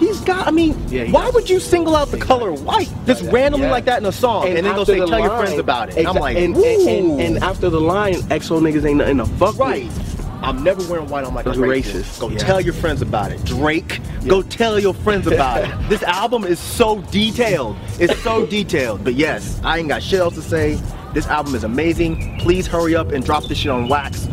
he's 0.00 0.20
got. 0.20 0.46
I 0.46 0.50
mean, 0.50 0.74
Yeah, 0.88 1.04
why 1.10 1.24
got- 1.26 1.34
would 1.34 1.50
you 1.50 1.60
single 1.60 1.94
out 1.94 2.10
the 2.10 2.16
color 2.18 2.52
white 2.52 2.90
just 3.06 3.22
randomly 3.30 3.66
Yeah. 3.66 3.72
like 3.72 3.84
that 3.84 4.00
in 4.00 4.06
a 4.06 4.12
song, 4.12 4.48
and, 4.48 4.66
then 4.66 4.74
go 4.74 4.82
say, 4.84 4.98
the 4.98 5.06
tell 5.06 5.20
your 5.20 5.36
friends 5.36 5.58
about 5.58 5.90
it? 5.90 5.98
And 5.98 6.08
I'm 6.08 6.16
like, 6.16 6.36
and, 6.36 6.56
and, 6.56 6.88
and, 6.88 7.20
and 7.20 7.38
after 7.44 7.68
the 7.70 7.80
line, 7.80 8.14
XO 8.30 8.60
niggas 8.60 8.84
ain't 8.84 8.96
nothing 8.98 9.18
to 9.18 9.26
fuck 9.26 9.56
right. 9.58 9.84
with. 9.84 10.06
I'm 10.42 10.64
never 10.64 10.82
wearing 10.90 11.06
white. 11.08 11.24
on 11.24 11.34
my 11.34 11.42
like 11.42 11.44
That's 11.44 11.58
racist. 11.58 12.00
racist. 12.02 12.20
Go 12.20 12.30
Yeah. 12.30 12.38
tell 12.38 12.60
your 12.62 12.72
friends 12.72 13.02
about 13.02 13.30
it. 13.30 13.44
Drake, 13.44 14.00
go 14.26 14.40
tell 14.40 14.78
your 14.78 14.94
friends 14.94 15.26
about 15.26 15.64
it. 15.64 15.70
This 15.90 16.02
album 16.02 16.44
is 16.44 16.58
so 16.58 17.00
detailed. 17.10 17.76
It's 17.98 18.18
so 18.22 18.46
detailed. 18.46 19.04
But 19.04 19.14
yes, 19.16 19.60
I 19.62 19.76
ain't 19.78 19.88
got 19.88 20.02
shit 20.02 20.20
else 20.20 20.34
to 20.36 20.42
say. 20.42 20.78
This 21.12 21.26
album 21.26 21.54
is 21.54 21.62
amazing. 21.64 22.38
Please 22.40 22.66
hurry 22.66 22.94
up 22.96 23.12
and 23.12 23.22
drop 23.24 23.44
this 23.44 23.58
shit 23.58 23.70
on 23.70 23.86
wax. 23.88 24.28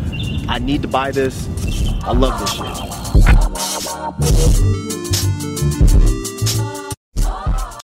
I 0.48 0.60
need 0.60 0.82
to 0.84 0.88
buy 0.88 1.12
this. 1.12 1.50
I 2.04 2.14
love 2.14 2.40
this 2.40 2.54
shit. 2.54 2.64